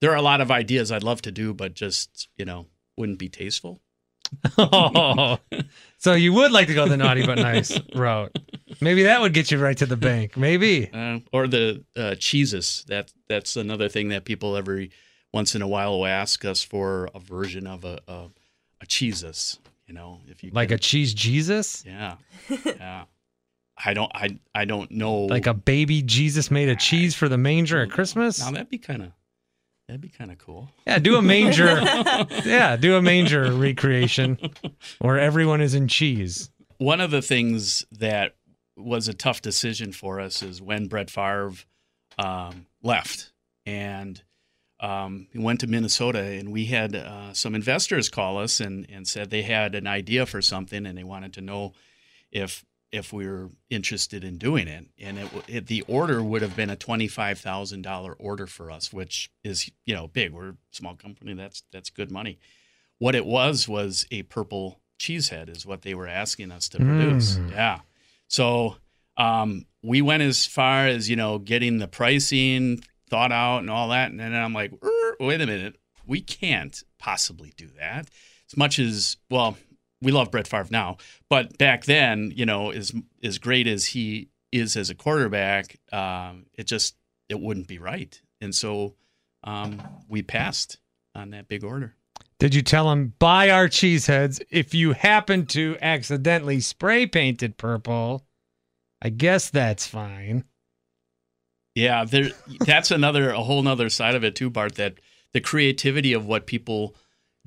there 0.00 0.10
are 0.10 0.16
a 0.16 0.22
lot 0.22 0.40
of 0.40 0.50
ideas 0.50 0.90
I'd 0.90 1.02
love 1.04 1.22
to 1.22 1.30
do, 1.32 1.54
but 1.54 1.74
just 1.74 2.28
you 2.36 2.44
know 2.44 2.66
wouldn't 2.96 3.18
be 3.18 3.28
tasteful. 3.28 3.80
Oh, 4.56 5.38
so 5.98 6.14
you 6.14 6.32
would 6.32 6.52
like 6.52 6.66
to 6.68 6.74
go 6.74 6.88
the 6.88 6.96
naughty 6.96 7.26
but 7.26 7.38
nice 7.38 7.78
route? 7.94 8.34
Maybe 8.80 9.02
that 9.02 9.20
would 9.20 9.34
get 9.34 9.50
you 9.50 9.58
right 9.58 9.76
to 9.76 9.86
the 9.86 9.96
bank. 9.96 10.36
Maybe. 10.36 10.90
Uh, 10.92 11.18
or 11.32 11.46
the 11.46 11.84
uh, 11.96 12.14
cheeses. 12.18 12.84
That 12.88 13.12
that's 13.28 13.56
another 13.56 13.88
thing 13.88 14.08
that 14.08 14.24
people 14.24 14.56
every 14.56 14.90
once 15.32 15.54
in 15.54 15.62
a 15.62 15.68
while 15.68 15.98
will 15.98 16.06
ask 16.06 16.44
us 16.44 16.62
for 16.62 17.08
a 17.14 17.18
version 17.20 17.66
of 17.66 17.84
a 17.84 18.00
a, 18.08 18.28
a 18.80 18.86
cheeses. 18.86 19.58
You 19.86 19.94
know, 19.94 20.20
if 20.28 20.42
you 20.42 20.50
Like 20.52 20.68
can- 20.68 20.76
a 20.76 20.78
cheese 20.78 21.12
Jesus? 21.14 21.84
yeah 21.86 22.16
yeah. 22.64 23.04
I 23.84 23.94
don't 23.94 24.10
I 24.14 24.38
I 24.54 24.64
don't 24.64 24.90
know 24.90 25.22
Like 25.26 25.46
a 25.46 25.54
baby 25.54 26.02
Jesus 26.02 26.50
made 26.50 26.68
of 26.68 26.78
cheese 26.78 27.14
for 27.14 27.28
the 27.28 27.38
manger 27.38 27.80
at 27.82 27.90
Christmas? 27.90 28.38
Now 28.40 28.50
that'd 28.52 28.68
be 28.70 28.78
kind 28.78 29.02
of 29.02 29.12
that'd 29.88 30.00
be 30.00 30.08
kind 30.08 30.30
of 30.30 30.38
cool. 30.38 30.70
Yeah, 30.86 30.98
do 30.98 31.16
a 31.16 31.22
manger. 31.22 31.80
yeah, 32.44 32.76
do 32.76 32.94
a 32.96 33.02
manger 33.02 33.50
recreation 33.52 34.38
where 35.00 35.18
everyone 35.18 35.60
is 35.60 35.74
in 35.74 35.88
cheese. 35.88 36.50
One 36.78 37.00
of 37.00 37.10
the 37.10 37.22
things 37.22 37.84
that 37.92 38.34
was 38.76 39.08
a 39.08 39.14
tough 39.14 39.42
decision 39.42 39.92
for 39.92 40.20
us 40.20 40.42
is 40.42 40.62
when 40.62 40.86
Brett 40.86 41.10
Favre 41.10 41.52
um, 42.18 42.66
left 42.82 43.32
and 43.66 44.22
um, 44.82 45.28
went 45.32 45.60
to 45.60 45.68
Minnesota, 45.68 46.18
and 46.18 46.50
we 46.50 46.66
had 46.66 46.96
uh, 46.96 47.32
some 47.32 47.54
investors 47.54 48.08
call 48.08 48.36
us 48.36 48.60
and, 48.60 48.84
and 48.90 49.06
said 49.06 49.30
they 49.30 49.42
had 49.42 49.76
an 49.76 49.86
idea 49.86 50.26
for 50.26 50.42
something 50.42 50.84
and 50.84 50.98
they 50.98 51.04
wanted 51.04 51.32
to 51.34 51.40
know 51.40 51.72
if 52.32 52.64
if 52.90 53.10
we 53.10 53.26
were 53.26 53.48
interested 53.70 54.22
in 54.22 54.36
doing 54.36 54.68
it. 54.68 54.84
And 55.00 55.18
it, 55.18 55.28
it 55.48 55.66
the 55.68 55.82
order 55.82 56.22
would 56.22 56.42
have 56.42 56.56
been 56.56 56.68
a 56.68 56.76
twenty 56.76 57.06
five 57.06 57.38
thousand 57.38 57.82
dollar 57.82 58.12
order 58.14 58.48
for 58.48 58.70
us, 58.70 58.92
which 58.92 59.30
is 59.44 59.70
you 59.86 59.94
know 59.94 60.08
big. 60.08 60.32
We're 60.32 60.50
a 60.50 60.56
small 60.72 60.96
company. 60.96 61.34
That's 61.34 61.62
that's 61.72 61.88
good 61.88 62.10
money. 62.10 62.38
What 62.98 63.14
it 63.14 63.24
was 63.24 63.68
was 63.68 64.04
a 64.10 64.24
purple 64.24 64.80
cheesehead 64.98 65.48
is 65.48 65.64
what 65.64 65.82
they 65.82 65.94
were 65.94 66.08
asking 66.08 66.50
us 66.50 66.68
to 66.70 66.78
produce. 66.78 67.36
Mm. 67.36 67.52
Yeah. 67.52 67.80
So 68.28 68.76
um, 69.16 69.66
we 69.82 70.02
went 70.02 70.22
as 70.22 70.44
far 70.44 70.88
as 70.88 71.08
you 71.08 71.14
know 71.14 71.38
getting 71.38 71.78
the 71.78 71.88
pricing 71.88 72.82
thought 73.12 73.30
out 73.30 73.58
and 73.58 73.68
all 73.68 73.90
that, 73.90 74.10
and 74.10 74.18
then 74.18 74.34
I'm 74.34 74.54
like, 74.54 74.72
"Er, 74.82 75.16
wait 75.20 75.42
a 75.42 75.46
minute, 75.46 75.76
we 76.06 76.22
can't 76.22 76.82
possibly 76.98 77.52
do 77.58 77.68
that. 77.78 78.08
As 78.50 78.56
much 78.56 78.78
as 78.78 79.18
well, 79.30 79.58
we 80.00 80.12
love 80.12 80.30
Brett 80.30 80.48
Favre 80.48 80.68
now, 80.70 80.96
but 81.28 81.58
back 81.58 81.84
then, 81.84 82.32
you 82.34 82.46
know, 82.46 82.70
as 82.70 82.90
as 83.22 83.38
great 83.38 83.66
as 83.66 83.84
he 83.84 84.30
is 84.50 84.76
as 84.78 84.88
a 84.88 84.94
quarterback, 84.94 85.78
um, 85.92 86.46
it 86.54 86.66
just 86.66 86.96
it 87.28 87.38
wouldn't 87.38 87.68
be 87.68 87.78
right, 87.78 88.18
and 88.40 88.54
so 88.54 88.94
um, 89.44 89.82
we 90.08 90.22
passed 90.22 90.78
on 91.14 91.30
that 91.30 91.48
big 91.48 91.64
order. 91.64 91.94
Did 92.38 92.54
you 92.54 92.62
tell 92.62 92.90
him 92.90 93.12
buy 93.18 93.50
our 93.50 93.68
cheese 93.68 94.06
heads 94.06 94.40
if 94.50 94.74
you 94.74 94.94
happen 94.94 95.44
to 95.48 95.76
accidentally 95.82 96.60
spray 96.60 97.06
paint 97.06 97.42
it 97.42 97.58
purple? 97.58 98.26
I 99.02 99.10
guess 99.10 99.50
that's 99.50 99.86
fine. 99.86 100.44
Yeah, 101.74 102.04
there. 102.04 102.30
That's 102.60 102.90
another 102.90 103.30
a 103.30 103.42
whole 103.42 103.62
nother 103.62 103.88
side 103.88 104.14
of 104.14 104.24
it 104.24 104.34
too, 104.34 104.50
Bart. 104.50 104.74
That 104.74 104.94
the 105.32 105.40
creativity 105.40 106.12
of 106.12 106.26
what 106.26 106.46
people 106.46 106.94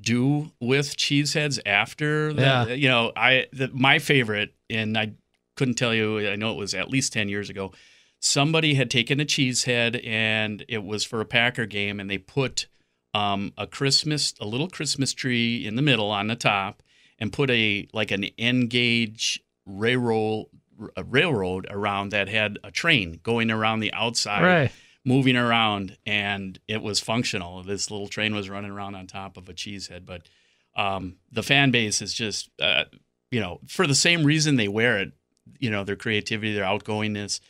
do 0.00 0.50
with 0.60 0.96
cheese 0.96 1.34
heads 1.34 1.60
after. 1.64 2.32
The, 2.32 2.42
Yeah. 2.42 2.66
You 2.66 2.88
know, 2.88 3.12
I 3.16 3.46
the, 3.52 3.70
my 3.72 3.98
favorite, 3.98 4.54
and 4.68 4.96
I 4.98 5.12
couldn't 5.56 5.74
tell 5.74 5.94
you. 5.94 6.28
I 6.28 6.36
know 6.36 6.50
it 6.52 6.58
was 6.58 6.74
at 6.74 6.90
least 6.90 7.12
ten 7.12 7.28
years 7.28 7.50
ago. 7.50 7.72
Somebody 8.18 8.74
had 8.74 8.90
taken 8.90 9.20
a 9.20 9.24
cheese 9.24 9.64
head, 9.64 9.96
and 9.96 10.64
it 10.68 10.82
was 10.82 11.04
for 11.04 11.20
a 11.20 11.26
Packer 11.26 11.66
game, 11.66 12.00
and 12.00 12.10
they 12.10 12.18
put 12.18 12.66
um, 13.14 13.52
a 13.56 13.66
Christmas, 13.66 14.34
a 14.40 14.46
little 14.46 14.68
Christmas 14.68 15.12
tree 15.12 15.66
in 15.66 15.76
the 15.76 15.82
middle 15.82 16.10
on 16.10 16.26
the 16.26 16.36
top, 16.36 16.82
and 17.18 17.32
put 17.32 17.50
a 17.50 17.86
like 17.92 18.10
an 18.10 18.24
N 18.38 18.66
gauge 18.66 19.40
railroad 19.66 20.46
a 20.96 21.04
railroad 21.04 21.66
around 21.70 22.10
that 22.10 22.28
had 22.28 22.58
a 22.64 22.70
train 22.70 23.20
going 23.22 23.50
around 23.50 23.80
the 23.80 23.92
outside 23.92 24.42
Right. 24.42 24.72
moving 25.04 25.36
around 25.36 25.96
and 26.06 26.58
it 26.68 26.82
was 26.82 27.00
functional 27.00 27.62
this 27.62 27.90
little 27.90 28.08
train 28.08 28.34
was 28.34 28.50
running 28.50 28.70
around 28.70 28.94
on 28.94 29.06
top 29.06 29.36
of 29.36 29.48
a 29.48 29.54
cheese 29.54 29.88
head 29.88 30.04
but 30.04 30.22
um, 30.76 31.16
the 31.32 31.42
fan 31.42 31.70
base 31.70 32.02
is 32.02 32.12
just 32.12 32.50
uh, 32.60 32.84
you 33.30 33.40
know 33.40 33.60
for 33.66 33.86
the 33.86 33.94
same 33.94 34.24
reason 34.24 34.56
they 34.56 34.68
wear 34.68 34.98
it 34.98 35.12
you 35.58 35.70
know 35.70 35.84
their 35.84 35.96
creativity 35.96 36.52
their 36.54 36.64
outgoingness 36.64 37.40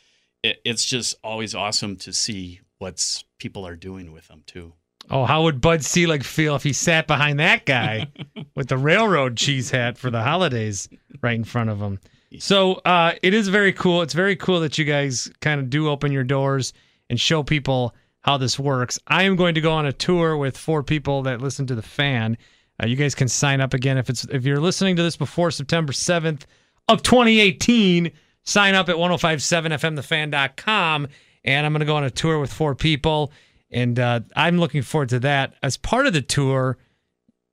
it, 0.43 0.61
it's 0.63 0.85
just 0.85 1.15
always 1.23 1.53
awesome 1.55 1.95
to 1.97 2.13
see 2.13 2.61
what's 2.77 3.23
people 3.39 3.65
are 3.67 3.75
doing 3.75 4.11
with 4.11 4.27
them 4.27 4.43
too 4.45 4.73
Oh, 5.09 5.23
how 5.23 5.43
would 5.43 5.61
Bud 5.61 5.85
Selig 5.85 6.25
feel 6.25 6.55
if 6.57 6.63
he 6.63 6.73
sat 6.73 7.07
behind 7.07 7.39
that 7.39 7.65
guy 7.65 8.07
with 8.55 8.67
the 8.67 8.77
railroad 8.77 9.37
cheese 9.37 9.71
hat 9.71 9.97
for 9.97 10.09
the 10.11 10.21
holidays 10.21 10.89
right 11.21 11.35
in 11.35 11.45
front 11.45 11.69
of 11.69 11.79
him? 11.79 11.99
So 12.39 12.73
uh, 12.85 13.13
it 13.23 13.33
is 13.33 13.47
very 13.47 13.71
cool. 13.73 14.01
It's 14.01 14.13
very 14.13 14.35
cool 14.35 14.59
that 14.61 14.77
you 14.77 14.83
guys 14.85 15.31
kind 15.41 15.59
of 15.61 15.69
do 15.69 15.87
open 15.89 16.11
your 16.11 16.23
doors 16.25 16.73
and 17.09 17.17
show 17.19 17.41
people 17.43 17.95
how 18.21 18.37
this 18.37 18.59
works. 18.59 18.99
I 19.07 19.23
am 19.23 19.35
going 19.37 19.55
to 19.55 19.61
go 19.61 19.71
on 19.71 19.85
a 19.85 19.93
tour 19.93 20.35
with 20.37 20.57
four 20.57 20.83
people 20.83 21.21
that 21.23 21.41
listen 21.41 21.65
to 21.67 21.75
the 21.75 21.81
fan. 21.81 22.37
Uh, 22.83 22.87
you 22.87 22.95
guys 22.97 23.15
can 23.15 23.27
sign 23.29 23.61
up 23.61 23.73
again 23.73 23.97
if 23.97 24.09
it's 24.09 24.25
if 24.25 24.43
you're 24.45 24.59
listening 24.59 24.97
to 24.97 25.03
this 25.03 25.15
before 25.15 25.51
September 25.51 25.93
7th 25.93 26.41
of 26.89 27.01
2018. 27.01 28.11
Sign 28.43 28.75
up 28.75 28.89
at 28.89 28.95
1057fmthefan.com 28.95 31.07
and 31.43 31.65
I'm 31.65 31.71
going 31.73 31.79
to 31.79 31.85
go 31.85 31.95
on 31.95 32.03
a 32.03 32.09
tour 32.09 32.39
with 32.39 32.51
four 32.51 32.75
people 32.75 33.31
and 33.71 33.99
uh, 33.99 34.21
I'm 34.35 34.59
looking 34.59 34.81
forward 34.81 35.09
to 35.09 35.19
that. 35.19 35.53
As 35.61 35.77
part 35.77 36.07
of 36.07 36.13
the 36.13 36.21
tour, 36.21 36.77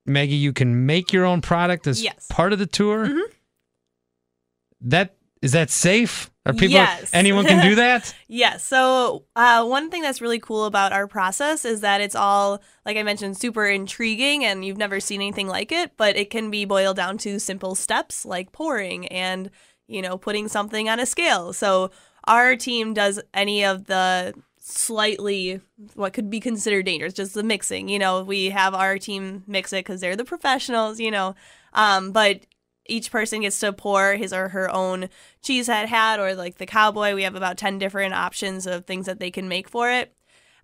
Maggie, 0.06 0.36
you 0.36 0.52
can 0.52 0.86
make 0.86 1.12
your 1.12 1.24
own 1.24 1.40
product 1.40 1.86
as 1.86 2.02
Yes. 2.02 2.26
part 2.28 2.52
of 2.52 2.58
the 2.58 2.66
tour. 2.66 3.06
Mhm. 3.06 3.22
That 4.84 5.16
is 5.42 5.52
that 5.52 5.70
safe? 5.70 6.30
Are 6.46 6.52
people 6.52 6.76
Yes. 6.76 7.10
anyone 7.12 7.44
can 7.44 7.60
do 7.66 7.74
that? 7.84 8.14
Yes. 8.28 8.64
So, 8.64 9.24
uh, 9.36 9.64
one 9.64 9.90
thing 9.90 10.00
that's 10.02 10.20
really 10.22 10.38
cool 10.38 10.64
about 10.64 10.92
our 10.92 11.06
process 11.06 11.64
is 11.64 11.80
that 11.82 12.00
it's 12.00 12.14
all, 12.14 12.62
like 12.86 12.96
I 12.96 13.02
mentioned, 13.02 13.36
super 13.36 13.66
intriguing 13.66 14.44
and 14.44 14.64
you've 14.64 14.78
never 14.78 15.00
seen 15.00 15.20
anything 15.20 15.48
like 15.48 15.72
it, 15.72 15.92
but 15.96 16.16
it 16.16 16.30
can 16.30 16.50
be 16.50 16.64
boiled 16.64 16.96
down 16.96 17.18
to 17.18 17.38
simple 17.38 17.74
steps 17.74 18.24
like 18.24 18.52
pouring 18.52 19.06
and, 19.08 19.50
you 19.86 20.00
know, 20.00 20.16
putting 20.16 20.48
something 20.48 20.88
on 20.88 21.00
a 21.00 21.06
scale. 21.06 21.52
So, 21.52 21.90
our 22.26 22.56
team 22.56 22.94
does 22.94 23.20
any 23.34 23.64
of 23.64 23.84
the 23.84 24.34
slightly 24.58 25.60
what 25.94 26.14
could 26.14 26.30
be 26.30 26.40
considered 26.40 26.86
dangerous, 26.86 27.12
just 27.12 27.34
the 27.34 27.42
mixing. 27.42 27.88
You 27.88 27.98
know, 27.98 28.22
we 28.22 28.50
have 28.50 28.74
our 28.74 28.98
team 28.98 29.44
mix 29.46 29.72
it 29.72 29.84
because 29.84 30.00
they're 30.00 30.16
the 30.16 30.24
professionals, 30.24 31.00
you 31.00 31.10
know. 31.10 31.34
Um, 31.74 32.12
but 32.12 32.40
each 32.86 33.10
person 33.10 33.42
gets 33.42 33.58
to 33.60 33.72
pour 33.72 34.14
his 34.14 34.32
or 34.32 34.48
her 34.50 34.70
own 34.70 35.08
cheesehead 35.42 35.86
hat 35.86 36.20
or 36.20 36.34
like 36.34 36.58
the 36.58 36.66
cowboy. 36.66 37.14
We 37.14 37.22
have 37.22 37.34
about 37.34 37.56
10 37.58 37.78
different 37.78 38.14
options 38.14 38.66
of 38.66 38.84
things 38.84 39.06
that 39.06 39.20
they 39.20 39.30
can 39.30 39.48
make 39.48 39.68
for 39.68 39.90
it. 39.90 40.14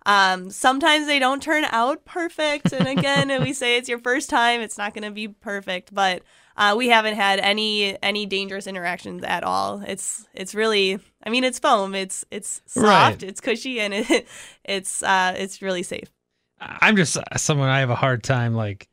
Um, 0.05 0.49
sometimes 0.49 1.05
they 1.05 1.19
don't 1.19 1.43
turn 1.43 1.63
out 1.65 2.05
perfect. 2.05 2.73
And 2.73 2.87
again, 2.87 3.41
we 3.43 3.53
say 3.53 3.77
it's 3.77 3.89
your 3.89 3.99
first 3.99 4.29
time, 4.29 4.61
it's 4.61 4.77
not 4.77 4.93
going 4.93 5.03
to 5.03 5.11
be 5.11 5.27
perfect. 5.27 5.93
But 5.93 6.23
Uh, 6.57 6.75
we 6.75 6.89
haven't 6.89 7.15
had 7.15 7.39
any 7.39 7.97
any 8.03 8.25
dangerous 8.25 8.67
interactions 8.67 9.23
at 9.23 9.43
all. 9.43 9.81
It's 9.87 10.27
it's 10.33 10.53
really, 10.53 10.99
I 11.23 11.29
mean, 11.29 11.43
it's 11.45 11.59
foam. 11.59 11.95
It's 11.95 12.25
it's 12.29 12.61
soft. 12.67 12.85
Right. 12.85 13.23
It's 13.23 13.39
cushy, 13.39 13.79
and 13.79 13.93
it, 13.93 14.27
it's 14.65 15.01
uh, 15.01 15.33
it's 15.37 15.61
really 15.61 15.81
safe. 15.81 16.11
I'm 16.59 16.97
just 16.97 17.17
someone 17.37 17.69
I 17.69 17.79
have 17.79 17.89
a 17.89 17.95
hard 17.95 18.21
time 18.21 18.53
like 18.53 18.87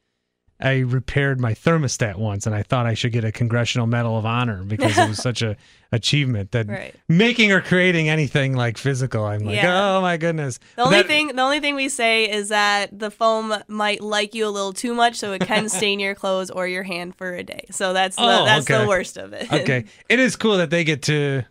I 0.61 0.79
repaired 0.81 1.41
my 1.41 1.55
thermostat 1.55 2.17
once 2.17 2.45
and 2.47 2.53
I 2.55 2.65
thought 2.65 2.85
I 2.87 2.95
should 2.95 3.13
get 3.13 3.25
a 3.25 3.31
congressional 3.31 3.87
medal 3.87 4.19
of 4.19 4.27
honor 4.27 4.65
because 4.65 4.99
it 4.99 5.09
was 5.09 5.19
such 5.23 5.41
a 5.41 5.57
achievement 5.93 6.51
that 6.51 6.67
Right. 6.69 6.95
making 7.09 7.53
or 7.53 7.61
creating 7.61 8.09
anything 8.09 8.57
like 8.57 8.77
physical 8.77 9.25
I'm 9.25 9.45
like 9.45 9.55
Yeah. 9.57 9.97
oh 9.97 10.01
my 10.03 10.17
goodness 10.17 10.59
The 10.59 10.65
But 10.77 10.83
only 10.87 10.97
that- 10.99 11.07
thing 11.07 11.29
the 11.37 11.43
only 11.43 11.61
thing 11.61 11.77
we 11.77 11.89
say 11.89 12.29
is 12.29 12.49
that 12.49 12.99
the 12.99 13.11
foam 13.11 13.55
might 13.69 14.01
like 14.01 14.35
you 14.35 14.47
a 14.47 14.51
little 14.51 14.73
too 14.73 14.95
much, 14.95 15.15
so 15.17 15.33
it 15.33 15.43
can 15.43 15.69
stain 15.79 16.01
your 16.01 16.15
clothes 16.17 16.51
or 16.51 16.67
your 16.67 16.83
hand 16.83 17.15
for 17.15 17.35
a 17.35 17.45
day. 17.45 17.65
So 17.71 17.93
that's 17.93 18.17
the, 18.17 18.23
Oh, 18.23 18.45
that's 18.45 18.69
okay. 18.69 18.83
the 18.83 18.89
worst 18.89 19.17
of 19.17 19.33
it. 19.33 19.53
okay 19.53 19.85
it 20.09 20.19
is 20.19 20.35
cool 20.37 20.57
that 20.57 20.71
they 20.71 20.83
get 20.85 21.03
to 21.03 21.45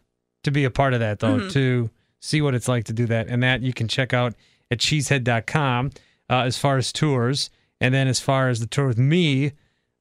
to 0.43 0.52
be 0.52 0.65
a 0.65 0.70
part 0.72 0.93
of 0.93 1.00
that 1.00 1.20
though 1.20 1.39
Mhm. 1.39 1.52
to 1.54 1.89
see 2.20 2.41
what 2.41 2.56
it's 2.56 2.67
like 2.67 2.84
to 2.86 2.93
do 2.93 3.06
that 3.06 3.28
and 3.28 3.41
that 3.41 3.62
you 3.62 3.72
can 3.74 3.88
check 3.88 4.13
out 4.13 4.34
at 4.70 4.80
cheesehead.com 4.80 5.91
uh, 6.30 6.41
as 6.41 6.58
far 6.58 6.78
as 6.78 6.91
tours 6.91 7.50
and 7.79 7.93
then 7.93 8.07
as 8.07 8.19
far 8.19 8.49
as 8.49 8.59
the 8.59 8.67
tour 8.67 8.87
with 8.87 8.97
me 8.97 9.53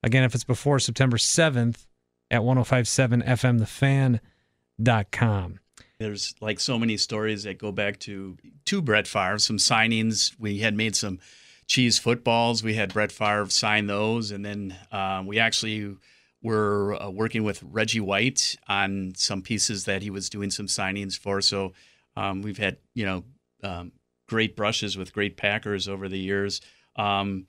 again 0.02 0.24
if 0.24 0.34
it's 0.34 0.44
before 0.44 0.78
September 0.78 1.16
7th 1.16 1.86
at 2.30 2.42
1057 2.44 3.22
FM 3.22 3.58
the 3.58 3.66
fan.com 3.66 5.60
There's 5.98 6.34
like 6.40 6.60
so 6.60 6.78
many 6.78 6.96
stories 6.96 7.44
that 7.44 7.58
go 7.58 7.72
back 7.72 7.98
to 8.00 8.36
to 8.66 8.82
Brett 8.82 9.06
Favre. 9.06 9.38
Some 9.38 9.56
signings. 9.58 10.34
We 10.38 10.58
had 10.58 10.74
made 10.74 10.94
some 10.96 11.20
cheese 11.66 11.98
footballs. 11.98 12.62
We 12.62 12.74
had 12.74 12.92
Brett 12.92 13.12
Favre 13.12 13.48
sign 13.48 13.86
those, 13.86 14.30
and 14.30 14.44
then 14.44 14.76
um, 14.92 15.26
we 15.26 15.38
actually 15.38 15.96
were 16.42 17.00
uh, 17.02 17.10
working 17.10 17.44
with 17.44 17.62
Reggie 17.62 18.00
White 18.00 18.56
on 18.68 19.14
some 19.16 19.42
pieces 19.42 19.84
that 19.86 20.02
he 20.02 20.10
was 20.10 20.28
doing 20.28 20.50
some 20.50 20.66
signings 20.66 21.18
for. 21.18 21.40
So 21.40 21.72
um, 22.16 22.42
we've 22.42 22.58
had 22.58 22.76
you 22.94 23.06
know 23.06 23.24
um, 23.62 23.92
great 24.28 24.54
brushes 24.56 24.96
with 24.98 25.12
great 25.12 25.36
Packers 25.36 25.88
over 25.88 26.08
the 26.08 26.18
years. 26.18 26.60
Um, 26.96 27.46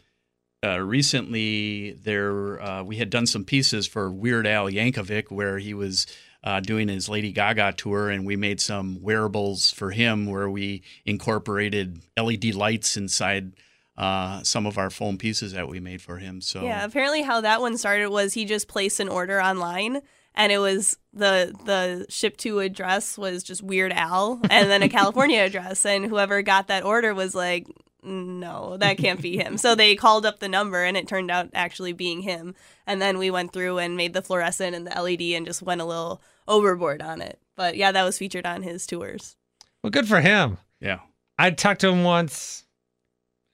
uh, 0.63 0.79
recently, 0.79 1.93
there 2.03 2.61
uh, 2.61 2.83
we 2.83 2.97
had 2.97 3.09
done 3.09 3.25
some 3.25 3.45
pieces 3.45 3.87
for 3.87 4.11
Weird 4.11 4.47
Al 4.47 4.65
Yankovic 4.65 5.29
where 5.29 5.59
he 5.59 5.73
was 5.73 6.07
uh, 6.43 6.59
doing 6.59 6.87
his 6.87 7.09
Lady 7.09 7.31
Gaga 7.31 7.73
tour, 7.73 8.09
and 8.09 8.25
we 8.25 8.35
made 8.35 8.59
some 8.59 9.01
wearables 9.01 9.71
for 9.71 9.91
him 9.91 10.25
where 10.25 10.49
we 10.49 10.83
incorporated 11.05 12.01
LED 12.17 12.55
lights 12.55 12.97
inside 12.97 13.53
uh, 13.97 14.41
some 14.43 14.65
of 14.65 14.77
our 14.77 14.89
foam 14.89 15.17
pieces 15.17 15.53
that 15.53 15.67
we 15.67 15.79
made 15.79 16.01
for 16.01 16.17
him. 16.17 16.41
So 16.41 16.63
Yeah, 16.63 16.85
apparently 16.85 17.23
how 17.23 17.41
that 17.41 17.61
one 17.61 17.77
started 17.77 18.09
was 18.09 18.33
he 18.33 18.45
just 18.45 18.67
placed 18.67 18.99
an 18.99 19.09
order 19.09 19.41
online 19.41 20.01
and 20.35 20.51
it 20.51 20.59
was 20.59 20.97
the 21.13 21.53
the 21.65 22.05
ship 22.07 22.37
to 22.37 22.59
address 22.59 23.17
was 23.17 23.43
just 23.43 23.63
Weird 23.63 23.91
Al 23.91 24.39
and 24.49 24.69
then 24.69 24.83
a 24.83 24.89
California 24.89 25.41
address 25.45 25.85
and 25.85 26.05
whoever 26.05 26.41
got 26.43 26.67
that 26.67 26.85
order 26.85 27.13
was 27.13 27.33
like 27.33 27.67
no, 28.07 28.77
that 28.77 28.97
can't 28.97 29.21
be 29.21 29.37
him. 29.37 29.57
So 29.57 29.75
they 29.75 29.95
called 29.95 30.25
up 30.25 30.39
the 30.39 30.47
number 30.49 30.83
and 30.83 30.95
it 30.97 31.07
turned 31.07 31.29
out 31.29 31.49
actually 31.53 31.93
being 31.93 32.21
him. 32.21 32.55
And 32.85 33.01
then 33.01 33.17
we 33.17 33.29
went 33.29 33.51
through 33.53 33.77
and 33.79 33.97
made 33.97 34.13
the 34.13 34.21
fluorescent 34.21 34.75
and 34.75 34.87
the 34.87 35.01
LED 35.01 35.21
and 35.35 35.45
just 35.45 35.61
went 35.61 35.81
a 35.81 35.85
little 35.85 36.21
overboard 36.47 37.01
on 37.01 37.21
it. 37.21 37.39
But 37.55 37.75
yeah, 37.75 37.91
that 37.91 38.03
was 38.03 38.17
featured 38.17 38.45
on 38.45 38.63
his 38.63 38.87
tours. 38.87 39.35
well 39.83 39.91
good 39.91 40.07
for 40.07 40.21
him 40.21 40.57
yeah, 40.79 40.99
I 41.39 41.49
talked 41.51 41.81
to 41.81 41.89
him 41.89 42.03
once, 42.03 42.63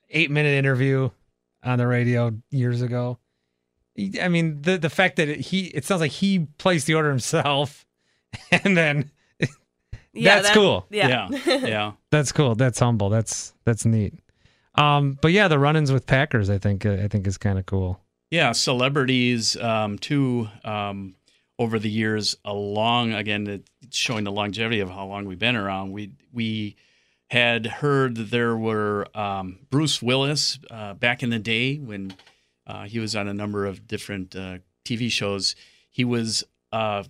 eight 0.10 0.30
minute 0.30 0.50
interview 0.58 1.10
on 1.64 1.78
the 1.78 1.88
radio 1.88 2.34
years 2.52 2.82
ago. 2.82 3.18
I 4.22 4.28
mean, 4.28 4.62
the 4.62 4.78
the 4.78 4.90
fact 4.90 5.16
that 5.16 5.30
it, 5.30 5.40
he 5.40 5.68
it 5.68 5.86
sounds 5.86 6.02
like 6.02 6.12
he 6.12 6.48
placed 6.58 6.86
the 6.88 6.96
order 6.96 7.10
himself, 7.10 7.86
and 8.52 8.76
then 8.76 9.12
Yeah, 10.14 10.36
That's 10.36 10.50
that- 10.50 10.54
cool. 10.54 10.86
Yeah. 10.92 11.28
yeah, 11.32 11.56
yeah. 11.66 11.92
that's 12.12 12.32
cool. 12.32 12.56
That's 12.56 12.78
humble. 12.80 13.10
That's 13.10 13.54
that's 13.66 13.86
neat. 13.86 14.14
Um, 14.76 15.18
but 15.22 15.32
yeah, 15.32 15.48
the 15.48 15.60
run-ins 15.60 15.92
with 15.92 16.06
Packers, 16.06 16.50
I 16.50 16.58
think, 16.58 16.86
uh, 16.86 16.94
I 16.94 17.08
think 17.08 17.28
is 17.28 17.38
kind 17.38 17.60
of 17.60 17.66
cool. 17.66 18.00
Yeah, 18.32 18.52
celebrities 18.54 19.56
um, 19.58 20.00
too. 20.00 20.50
Um, 20.64 21.16
over 21.60 21.78
the 21.80 21.90
years, 21.90 22.36
along 22.44 23.14
again, 23.14 23.64
showing 23.92 24.24
the 24.24 24.32
longevity 24.32 24.80
of 24.80 24.90
how 24.90 25.06
long 25.06 25.26
we've 25.26 25.40
been 25.40 25.56
around. 25.56 25.92
We 25.92 26.12
we 26.32 26.76
had 27.30 27.66
heard 27.66 28.16
that 28.16 28.32
there 28.32 28.56
were 28.56 29.08
um, 29.16 29.60
Bruce 29.70 30.02
Willis 30.02 30.60
uh, 30.70 30.94
back 30.94 31.24
in 31.24 31.30
the 31.30 31.40
day 31.40 31.78
when 31.78 32.14
uh, 32.68 32.84
he 32.84 33.00
was 33.00 33.16
on 33.16 33.28
a 33.28 33.34
number 33.34 33.66
of 33.66 33.88
different 33.88 34.36
uh, 34.36 34.58
TV 34.86 35.12
shows. 35.12 35.56
He 35.90 36.04
was 36.04 36.44
uh, 36.72 37.04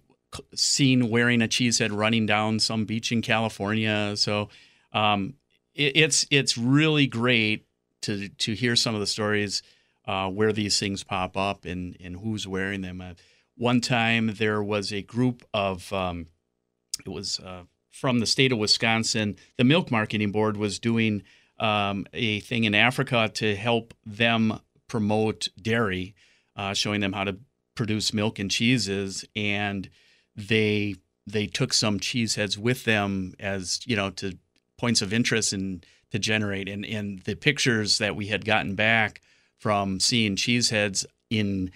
seen 0.55 1.09
wearing 1.09 1.41
a 1.41 1.47
cheesehead 1.47 1.95
running 1.95 2.25
down 2.25 2.59
some 2.59 2.85
beach 2.85 3.11
in 3.11 3.21
California. 3.21 4.15
So 4.15 4.49
um, 4.93 5.35
it, 5.75 5.95
it's 5.95 6.25
it's 6.29 6.57
really 6.57 7.07
great 7.07 7.65
to 8.01 8.29
to 8.29 8.53
hear 8.53 8.75
some 8.75 8.93
of 8.93 9.01
the 9.01 9.07
stories 9.07 9.61
uh, 10.05 10.29
where 10.29 10.53
these 10.53 10.79
things 10.79 11.03
pop 11.03 11.37
up 11.37 11.65
and, 11.65 11.95
and 12.03 12.17
who's 12.17 12.47
wearing 12.47 12.81
them. 12.81 13.01
Uh, 13.01 13.13
one 13.55 13.81
time 13.81 14.35
there 14.37 14.63
was 14.63 14.91
a 14.91 15.01
group 15.01 15.43
of, 15.53 15.91
um, 15.93 16.27
it 17.05 17.09
was 17.09 17.39
uh, 17.39 17.63
from 17.89 18.19
the 18.19 18.25
state 18.25 18.51
of 18.51 18.57
Wisconsin. 18.57 19.35
The 19.57 19.63
Milk 19.63 19.91
Marketing 19.91 20.31
Board 20.31 20.57
was 20.57 20.79
doing 20.79 21.23
um, 21.59 22.05
a 22.13 22.39
thing 22.41 22.63
in 22.63 22.75
Africa 22.75 23.29
to 23.35 23.55
help 23.55 23.93
them 24.05 24.59
promote 24.87 25.49
dairy, 25.61 26.15
uh, 26.55 26.73
showing 26.73 26.99
them 26.99 27.13
how 27.13 27.23
to 27.23 27.37
produce 27.75 28.13
milk 28.13 28.39
and 28.39 28.49
cheeses. 28.49 29.23
And 29.35 29.89
they 30.35 30.95
they 31.25 31.45
took 31.45 31.71
some 31.71 31.99
cheese 31.99 32.35
heads 32.35 32.57
with 32.57 32.83
them 32.83 33.33
as 33.39 33.79
you 33.85 33.95
know 33.95 34.09
to 34.09 34.37
points 34.83 35.01
of 35.01 35.13
interest 35.13 35.53
and 35.53 35.85
to 36.11 36.19
generate. 36.19 36.67
And 36.67 36.85
and 36.85 37.21
the 37.23 37.35
pictures 37.35 37.99
that 37.99 38.17
we 38.17 38.25
had 38.27 38.43
gotten 38.43 38.75
back 38.75 39.21
from 39.57 40.01
seeing 40.01 40.35
cheeseheads 40.35 41.05
in 41.29 41.71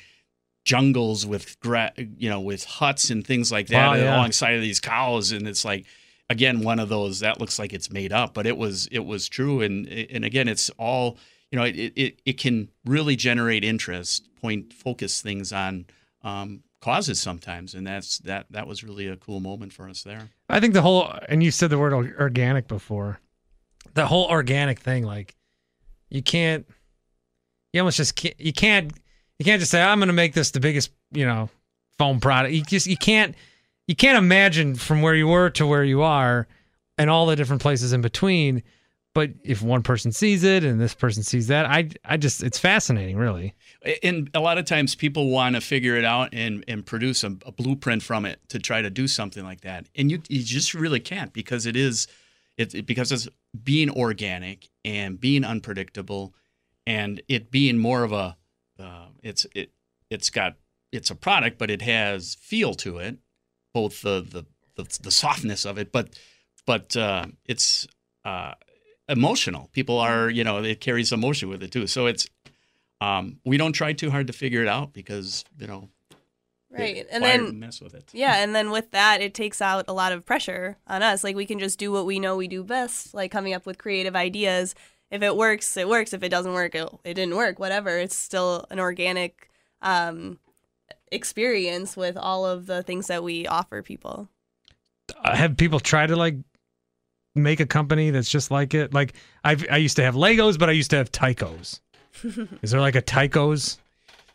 jungles 0.65 1.25
with 1.25 1.57
gra- 1.61 1.93
you 1.95 2.29
know 2.29 2.41
with 2.41 2.65
huts 2.65 3.09
and 3.09 3.25
things 3.25 3.49
like 3.49 3.67
that 3.67 3.87
Wow, 3.87 3.93
yeah. 3.95 4.15
alongside 4.15 4.55
of 4.55 4.61
these 4.61 4.81
cows. 4.81 5.31
And 5.31 5.47
it's 5.47 5.63
like 5.63 5.85
again 6.29 6.63
one 6.63 6.79
of 6.79 6.89
those 6.89 7.21
that 7.21 7.39
looks 7.39 7.57
like 7.57 7.71
it's 7.71 7.89
made 7.89 8.11
up 8.11 8.33
but 8.33 8.45
it 8.45 8.57
was 8.57 8.87
it 8.91 9.05
was 9.05 9.29
true. 9.29 9.61
And 9.61 9.87
and 9.87 10.25
again 10.25 10.49
it's 10.49 10.69
all 10.71 11.17
you 11.49 11.57
know 11.57 11.63
it 11.63 11.93
it, 11.95 12.21
it 12.25 12.37
can 12.37 12.67
really 12.83 13.15
generate 13.15 13.63
interest 13.63 14.27
point 14.41 14.73
focus 14.73 15.21
things 15.21 15.53
on 15.53 15.85
um, 16.23 16.61
causes 16.81 17.19
sometimes 17.19 17.73
and 17.73 17.87
that's 17.87 18.19
that 18.19 18.45
that 18.49 18.67
was 18.67 18.83
really 18.83 19.07
a 19.07 19.15
cool 19.15 19.39
moment 19.39 19.73
for 19.73 19.89
us 19.89 20.03
there 20.03 20.29
I 20.49 20.59
think 20.59 20.73
the 20.73 20.81
whole, 20.81 21.11
and 21.27 21.43
you 21.43 21.51
said 21.51 21.69
the 21.69 21.77
word 21.77 21.93
organic 21.93 22.67
before, 22.67 23.19
the 23.93 24.05
whole 24.05 24.27
organic 24.27 24.79
thing, 24.79 25.03
like 25.03 25.35
you 26.09 26.21
can't, 26.21 26.65
you 27.73 27.81
almost 27.81 27.97
just 27.97 28.15
can't, 28.15 28.39
you 28.39 28.53
can't, 28.53 28.93
you 29.39 29.45
can't 29.45 29.59
just 29.59 29.71
say, 29.71 29.81
I'm 29.81 29.99
going 29.99 30.07
to 30.07 30.13
make 30.13 30.33
this 30.33 30.51
the 30.51 30.59
biggest, 30.59 30.91
you 31.11 31.25
know, 31.25 31.49
foam 31.97 32.19
product. 32.19 32.53
You 32.53 32.63
just, 32.63 32.87
you 32.87 32.97
can't, 32.97 33.35
you 33.87 33.95
can't 33.95 34.17
imagine 34.17 34.75
from 34.75 35.01
where 35.01 35.15
you 35.15 35.27
were 35.27 35.49
to 35.51 35.67
where 35.67 35.83
you 35.83 36.01
are 36.01 36.47
and 36.97 37.09
all 37.09 37.25
the 37.25 37.35
different 37.35 37.61
places 37.61 37.91
in 37.91 38.01
between. 38.01 38.63
But 39.17 39.31
if 39.43 39.63
one 39.63 39.81
person 39.81 40.11
sees 40.11 40.43
it 40.43 40.63
and 40.63 40.79
this 40.79 40.93
person 40.93 41.23
sees 41.23 41.47
that, 41.47 41.65
I, 41.65 41.89
I 42.05 42.17
just, 42.17 42.43
it's 42.43 42.59
fascinating, 42.59 43.17
really. 43.17 43.55
and 44.03 44.29
a 44.35 44.39
lot 44.39 44.59
of 44.59 44.65
times 44.65 44.93
people 44.93 45.31
want 45.31 45.55
to 45.55 45.61
figure 45.61 45.95
it 45.95 46.05
out 46.05 46.29
and, 46.33 46.63
and 46.67 46.85
produce 46.85 47.23
a, 47.23 47.35
a 47.43 47.51
blueprint 47.51 48.03
from 48.03 48.25
it 48.27 48.39
to 48.49 48.59
try 48.59 48.83
to 48.83 48.91
do 48.91 49.07
something 49.07 49.43
like 49.43 49.61
that 49.61 49.87
and 49.95 50.11
you, 50.11 50.21
you 50.29 50.43
just 50.43 50.75
really 50.75 50.99
can't 50.99 51.33
because 51.33 51.65
it 51.65 51.75
is 51.75 52.05
it, 52.57 52.75
it- 52.75 52.85
because 52.85 53.11
it's 53.11 53.27
being 53.63 53.89
organic 53.89 54.69
and 54.85 55.19
being 55.19 55.43
unpredictable 55.43 56.35
and 56.85 57.19
it 57.27 57.49
being 57.49 57.79
more 57.79 58.03
of 58.03 58.11
a 58.11 58.37
uh, 58.79 59.07
it's 59.23 59.47
it 59.55 59.71
it's 60.11 60.29
got 60.29 60.57
it's 60.91 61.09
a 61.09 61.15
product 61.15 61.57
but 61.57 61.71
it 61.71 61.81
has 61.81 62.35
feel 62.39 62.75
to 62.75 62.99
it 62.99 63.17
both 63.73 64.03
the 64.03 64.21
the 64.29 64.43
the, 64.75 64.99
the 65.01 65.11
softness 65.11 65.65
of 65.65 65.79
it 65.79 65.91
but 65.91 66.09
but 66.67 66.95
uh, 66.95 67.25
it's 67.45 67.87
uh, 68.25 68.53
emotional 69.09 69.69
people 69.73 69.97
are 69.99 70.29
you 70.29 70.43
know 70.43 70.63
it 70.63 70.81
carries 70.81 71.11
emotion 71.11 71.47
with 71.49 71.63
it 71.63 71.71
too 71.71 71.87
so 71.87 72.05
it's 72.07 72.27
um, 72.99 73.39
we 73.45 73.57
don't 73.57 73.73
try 73.73 73.93
too 73.93 74.09
hard 74.09 74.27
to 74.27 74.33
figure 74.33 74.61
it 74.61 74.67
out 74.67 74.91
because 74.93 75.45
you 75.59 75.67
know 75.67 75.89
Right. 76.69 76.97
it- 76.97 77.07
And 77.11 77.23
then 77.23 77.59
mess 77.59 77.79
with 77.79 77.93
it. 77.95 78.09
Yeah, 78.13 78.35
and 78.43 78.53
then 78.53 78.71
with 78.71 78.91
that, 78.91 79.21
it 79.21 79.33
takes 79.33 79.61
out 79.61 79.85
a 79.87 79.93
lot 79.93 80.11
of 80.11 80.25
pressure 80.25 80.77
on 80.85 81.01
us. 81.01 81.23
Like 81.23 81.35
we 81.35 81.45
can 81.45 81.59
just 81.59 81.79
do 81.79 81.91
what 81.93 82.05
we 82.05 82.19
know 82.19 82.35
we 82.35 82.47
do 82.49 82.61
best, 82.63 83.13
like 83.13 83.31
coming 83.31 83.53
up 83.53 83.65
with 83.65 83.77
creative 83.77 84.15
ideas. 84.17 84.75
If 85.09 85.21
it 85.23 85.37
works, 85.37 85.77
it 85.77 85.87
works. 85.87 86.11
If 86.13 86.23
it 86.23 86.29
doesn't 86.29 86.53
work, 86.53 86.75
it, 86.75 86.87
it 87.05 87.13
didn't 87.13 87.37
work. 87.37 87.57
Whatever. 87.57 87.97
It's 87.97 88.15
still 88.17 88.65
an 88.69 88.79
organic 88.79 89.49
um, 89.81 90.39
experience 91.11 91.95
with 91.95 92.17
all 92.17 92.45
of 92.45 92.65
the 92.65 92.83
things 92.83 93.07
that 93.07 93.23
we 93.23 93.47
offer 93.47 93.81
people. 93.81 94.27
uh, 95.23 95.35
have 95.35 95.55
people 95.57 95.79
try 95.79 96.05
to 96.05 96.15
like 96.17 96.35
make 97.37 97.59
a 97.59 97.65
company 97.65 98.09
that's 98.09 98.29
just 98.29 98.51
like 98.51 98.73
it? 98.73 98.93
Like 98.93 99.13
I've 99.43 99.65
I 99.69 99.77
used 99.77 99.97
to 99.97 100.03
have 100.03 100.15
Legos, 100.15 100.57
but 100.57 100.69
I 100.69 100.73
used 100.73 100.91
to 100.91 100.97
have 100.97 101.11
Tycos. 101.11 101.81
Is 102.61 102.71
there 102.71 102.81
like 102.81 102.95
a 102.95 103.01
Tycos? 103.01 103.77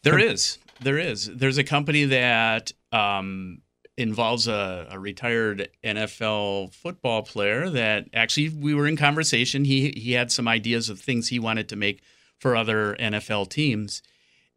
There 0.02 0.18
is. 0.18 0.58
There 0.80 0.98
is. 0.98 1.26
There's 1.26 1.58
a 1.58 1.64
company 1.64 2.06
that 2.06 2.72
um, 2.90 3.62
involves 3.96 4.48
a, 4.48 4.88
a 4.90 4.98
retired 4.98 5.68
NFL 5.84 6.74
football 6.74 7.22
player 7.22 7.70
that 7.70 8.08
actually 8.12 8.48
we 8.48 8.74
were 8.74 8.86
in 8.86 8.96
conversation. 8.96 9.64
He 9.64 9.92
he 9.96 10.12
had 10.12 10.32
some 10.32 10.48
ideas 10.48 10.88
of 10.88 11.00
things 11.00 11.28
he 11.28 11.38
wanted 11.38 11.68
to 11.68 11.76
make 11.76 12.02
for 12.38 12.56
other 12.56 12.96
NFL 12.98 13.50
teams, 13.50 14.02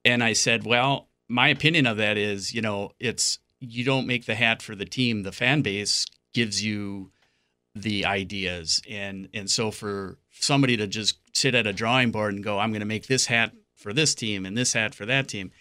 and 0.03 0.23
I 0.23 0.33
said, 0.33 0.65
well, 0.65 1.09
my 1.27 1.49
opinion 1.49 1.85
of 1.85 1.97
that 1.97 2.17
is, 2.17 2.53
you 2.53 2.61
know, 2.61 2.91
it's 2.99 3.39
you 3.59 3.83
don't 3.83 4.07
make 4.07 4.25
the 4.25 4.35
hat 4.35 4.61
for 4.61 4.75
the 4.75 4.85
team. 4.85 5.23
The 5.23 5.31
fan 5.31 5.61
base 5.61 6.05
gives 6.33 6.63
you 6.63 7.11
the 7.75 8.05
ideas, 8.05 8.81
and 8.89 9.27
and 9.33 9.49
so 9.51 9.69
for 9.69 10.17
somebody 10.31 10.77
to 10.77 10.87
just 10.87 11.17
sit 11.35 11.55
at 11.55 11.67
a 11.67 11.73
drawing 11.73 12.11
board 12.11 12.33
and 12.33 12.43
go, 12.43 12.57
I'm 12.57 12.71
going 12.71 12.79
to 12.79 12.85
make 12.85 13.07
this 13.07 13.25
hat 13.25 13.53
for 13.75 13.93
this 13.93 14.15
team 14.15 14.45
and 14.45 14.57
this 14.57 14.73
hat 14.73 14.95
for 14.95 15.05
that 15.05 15.27
team, 15.27 15.51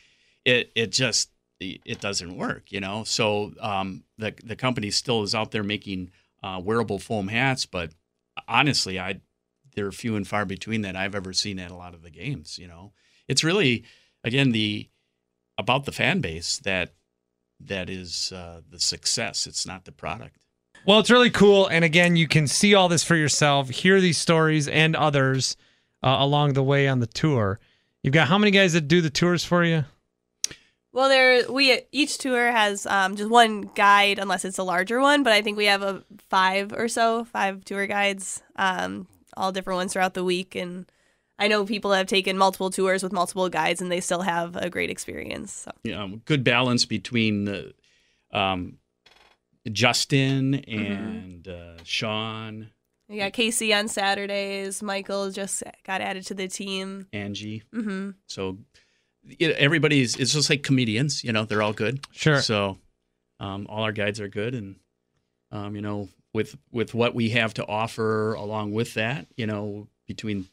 it 0.44 0.70
it 0.74 0.92
just 0.92 1.30
it 1.60 2.00
doesn't 2.00 2.36
work, 2.36 2.70
you 2.72 2.80
know. 2.80 3.04
So 3.04 3.52
um, 3.60 4.04
the 4.18 4.34
the 4.42 4.56
company 4.56 4.90
still 4.90 5.22
is 5.22 5.34
out 5.34 5.50
there 5.50 5.62
making 5.62 6.10
uh, 6.42 6.60
wearable 6.62 6.98
foam 6.98 7.28
hats, 7.28 7.66
but 7.66 7.92
honestly, 8.48 8.98
I 8.98 9.20
they're 9.74 9.92
few 9.92 10.16
and 10.16 10.26
far 10.26 10.44
between 10.44 10.82
that 10.82 10.96
I've 10.96 11.14
ever 11.14 11.32
seen 11.32 11.58
at 11.58 11.70
a 11.70 11.76
lot 11.76 11.94
of 11.94 12.02
the 12.02 12.10
games. 12.10 12.58
You 12.58 12.68
know, 12.68 12.92
it's 13.28 13.44
really 13.44 13.84
again 14.22 14.52
the 14.52 14.88
about 15.58 15.84
the 15.84 15.92
fan 15.92 16.20
base 16.20 16.58
that 16.60 16.94
that 17.60 17.88
is 17.88 18.32
uh, 18.32 18.60
the 18.68 18.80
success. 18.80 19.46
It's 19.46 19.66
not 19.66 19.84
the 19.84 19.92
product. 19.92 20.43
Well, 20.86 20.98
it's 20.98 21.10
really 21.10 21.30
cool, 21.30 21.66
and 21.66 21.82
again, 21.82 22.14
you 22.16 22.28
can 22.28 22.46
see 22.46 22.74
all 22.74 22.88
this 22.88 23.02
for 23.02 23.16
yourself, 23.16 23.70
hear 23.70 24.02
these 24.02 24.18
stories 24.18 24.68
and 24.68 24.94
others 24.94 25.56
uh, 26.02 26.16
along 26.18 26.52
the 26.52 26.62
way 26.62 26.86
on 26.88 27.00
the 27.00 27.06
tour. 27.06 27.58
You've 28.02 28.12
got 28.12 28.28
how 28.28 28.36
many 28.36 28.50
guys 28.50 28.74
that 28.74 28.86
do 28.86 29.00
the 29.00 29.08
tours 29.08 29.44
for 29.44 29.64
you? 29.64 29.86
Well, 30.92 31.08
there 31.08 31.50
we 31.50 31.80
each 31.90 32.18
tour 32.18 32.52
has 32.52 32.84
um, 32.84 33.16
just 33.16 33.30
one 33.30 33.62
guide, 33.74 34.18
unless 34.18 34.44
it's 34.44 34.58
a 34.58 34.62
larger 34.62 35.00
one. 35.00 35.22
But 35.22 35.32
I 35.32 35.40
think 35.40 35.56
we 35.56 35.64
have 35.64 35.82
a 35.82 36.04
five 36.28 36.72
or 36.72 36.86
so, 36.86 37.24
five 37.24 37.64
tour 37.64 37.86
guides, 37.86 38.42
um, 38.56 39.08
all 39.36 39.52
different 39.52 39.78
ones 39.78 39.94
throughout 39.94 40.14
the 40.14 40.22
week. 40.22 40.54
And 40.54 40.84
I 41.38 41.48
know 41.48 41.64
people 41.64 41.92
have 41.92 42.06
taken 42.06 42.36
multiple 42.36 42.70
tours 42.70 43.02
with 43.02 43.12
multiple 43.12 43.48
guides, 43.48 43.80
and 43.80 43.90
they 43.90 44.00
still 44.00 44.22
have 44.22 44.54
a 44.54 44.68
great 44.68 44.90
experience. 44.90 45.52
So. 45.52 45.72
Yeah, 45.82 46.06
good 46.26 46.44
balance 46.44 46.84
between 46.84 47.44
the, 47.44 47.72
um, 48.32 48.76
Justin 49.72 50.54
and 50.54 51.48
uh, 51.48 51.82
Sean. 51.84 52.70
We 53.08 53.18
got 53.18 53.32
Casey 53.32 53.72
on 53.74 53.88
Saturdays. 53.88 54.82
Michael 54.82 55.30
just 55.30 55.62
got 55.84 56.00
added 56.00 56.26
to 56.26 56.34
the 56.34 56.48
team. 56.48 57.06
Angie. 57.12 57.62
hmm 57.72 58.10
So 58.26 58.58
you 59.26 59.48
know, 59.48 59.54
everybody's 59.56 60.16
it's 60.16 60.32
just 60.32 60.50
like 60.50 60.62
comedians. 60.62 61.24
You 61.24 61.32
know, 61.32 61.44
they're 61.44 61.62
all 61.62 61.72
good. 61.72 62.06
Sure. 62.12 62.40
So 62.40 62.78
um, 63.40 63.66
all 63.68 63.82
our 63.82 63.92
guides 63.92 64.20
are 64.20 64.28
good, 64.28 64.54
and 64.54 64.76
um, 65.50 65.76
you 65.76 65.82
know, 65.82 66.08
with 66.32 66.56
with 66.72 66.94
what 66.94 67.14
we 67.14 67.30
have 67.30 67.54
to 67.54 67.66
offer 67.66 68.34
along 68.34 68.72
with 68.72 68.94
that, 68.94 69.26
you 69.36 69.46
know, 69.46 69.88
between 70.06 70.46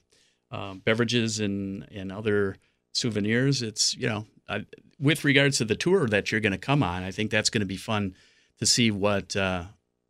uh, 0.52 0.74
beverages 0.76 1.40
and 1.40 1.88
and 1.92 2.12
other 2.12 2.56
souvenirs, 2.94 3.62
it's 3.62 3.96
you 3.96 4.08
know, 4.08 4.26
I, 4.48 4.66
with 5.00 5.24
regards 5.24 5.58
to 5.60 5.66
the 5.66 5.76
tour 5.76 6.08
that 6.08 6.32
you're 6.32 6.42
going 6.42 6.52
to 6.52 6.58
come 6.58 6.84
on, 6.84 7.04
I 7.04 7.12
think 7.12 7.32
that's 7.32 7.50
going 7.50 7.62
to 7.62 7.66
be 7.68 7.78
fun 7.78 8.16
to 8.62 8.66
see 8.66 8.90
what 8.92 9.36
uh, 9.36 9.66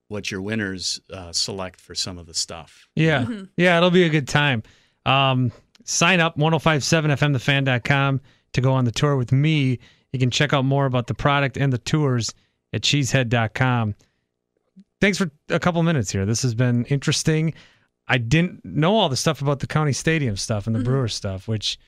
what 0.10 0.30
your 0.30 0.42
winners 0.42 1.00
uh, 1.12 1.32
select 1.32 1.80
for 1.82 1.96
some 1.96 2.18
of 2.20 2.28
the 2.28 2.34
stuff. 2.36 2.88
Yeah. 2.96 3.24
Mhm. 3.24 3.50
Yeah, 3.58 3.78
it'll 3.78 3.90
be 3.92 4.04
a 4.04 4.10
good 4.10 4.28
time. 4.28 4.62
Um, 5.06 5.52
sign 5.86 6.20
up 6.20 6.38
1057fmthefan.com 6.38 8.22
to 8.54 8.62
go 8.62 8.74
on 8.74 8.86
the 8.86 8.92
tour 8.92 9.16
with 9.16 9.32
me. 9.32 9.80
You 10.12 10.20
can 10.20 10.30
check 10.32 10.54
out 10.54 10.66
more 10.66 10.86
about 10.86 11.08
the 11.08 11.14
product 11.14 11.58
and 11.58 11.72
the 11.72 11.78
tours 11.78 12.34
at 12.74 12.82
cheesehead.com. 12.82 13.96
Thanks 15.00 15.18
for 15.18 15.32
a 15.50 15.60
couple 15.60 15.82
minutes 15.84 16.12
here. 16.12 16.26
This 16.26 16.42
has 16.44 16.54
been 16.54 16.86
interesting. 16.86 17.54
I 18.08 18.18
didn't 18.18 18.64
know 18.66 18.96
all 18.96 19.10
the 19.10 19.16
stuff 19.16 19.42
about 19.42 19.60
the 19.60 19.68
county 19.68 19.94
stadium 19.94 20.36
stuff 20.38 20.68
and 20.68 20.76
the 20.76 20.80
Mhm. 20.82 20.86
Brewers 20.86 21.16
stuff, 21.16 21.48
which 21.48 21.80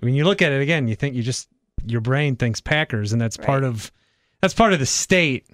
when 0.00 0.14
you 0.14 0.24
look 0.24 0.40
at 0.42 0.50
it 0.52 0.62
again, 0.62 0.88
you 0.88 0.96
think 0.96 1.14
you 1.14 1.22
just 1.22 1.48
your 1.84 2.00
brain 2.00 2.36
thinks 2.36 2.60
Packers 2.60 3.12
and 3.12 3.20
that's 3.20 3.36
part 3.36 3.62
of 3.62 3.92
that's 4.40 4.54
part 4.54 4.72
of 4.72 4.78
the 4.78 4.86
state. 4.86 5.46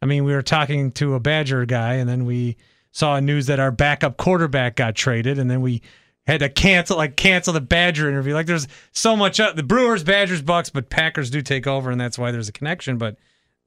I 0.00 0.06
mean, 0.06 0.24
we 0.24 0.32
were 0.32 0.42
talking 0.42 0.92
to 0.92 1.14
a 1.14 1.20
Badger 1.20 1.66
guy 1.66 1.94
and 1.94 2.08
then 2.08 2.24
we 2.24 2.56
saw 2.90 3.18
news 3.20 3.46
that 3.46 3.60
our 3.60 3.70
backup 3.70 4.16
quarterback 4.16 4.76
got 4.76 4.94
traded, 4.94 5.38
and 5.38 5.50
then 5.50 5.60
we 5.60 5.82
had 6.26 6.40
to 6.40 6.48
cancel 6.48 6.96
like 6.96 7.16
cancel 7.16 7.52
the 7.52 7.60
Badger 7.60 8.08
interview. 8.08 8.34
Like 8.34 8.46
there's 8.46 8.66
so 8.92 9.16
much 9.16 9.40
uh, 9.40 9.52
the 9.52 9.62
Brewers, 9.62 10.02
Badgers, 10.04 10.42
Bucks, 10.42 10.70
but 10.70 10.90
Packers 10.90 11.30
do 11.30 11.42
take 11.42 11.66
over, 11.66 11.90
and 11.90 12.00
that's 12.00 12.18
why 12.18 12.30
there's 12.30 12.48
a 12.48 12.52
connection. 12.52 12.98
But 12.98 13.16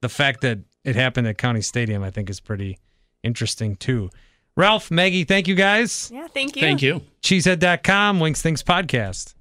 the 0.01 0.09
fact 0.09 0.41
that 0.41 0.59
it 0.83 0.95
happened 0.95 1.27
at 1.27 1.37
County 1.37 1.61
Stadium, 1.61 2.03
I 2.03 2.11
think, 2.11 2.29
is 2.29 2.39
pretty 2.39 2.77
interesting 3.23 3.75
too. 3.75 4.09
Ralph, 4.57 4.91
Maggie, 4.91 5.23
thank 5.23 5.47
you 5.47 5.55
guys. 5.55 6.11
Yeah, 6.13 6.27
thank 6.27 6.55
you. 6.55 6.61
Thank 6.61 6.81
you. 6.81 7.01
Cheesehead.com, 7.21 8.19
Winks 8.19 8.41
Things 8.41 8.63
Podcast. 8.63 9.33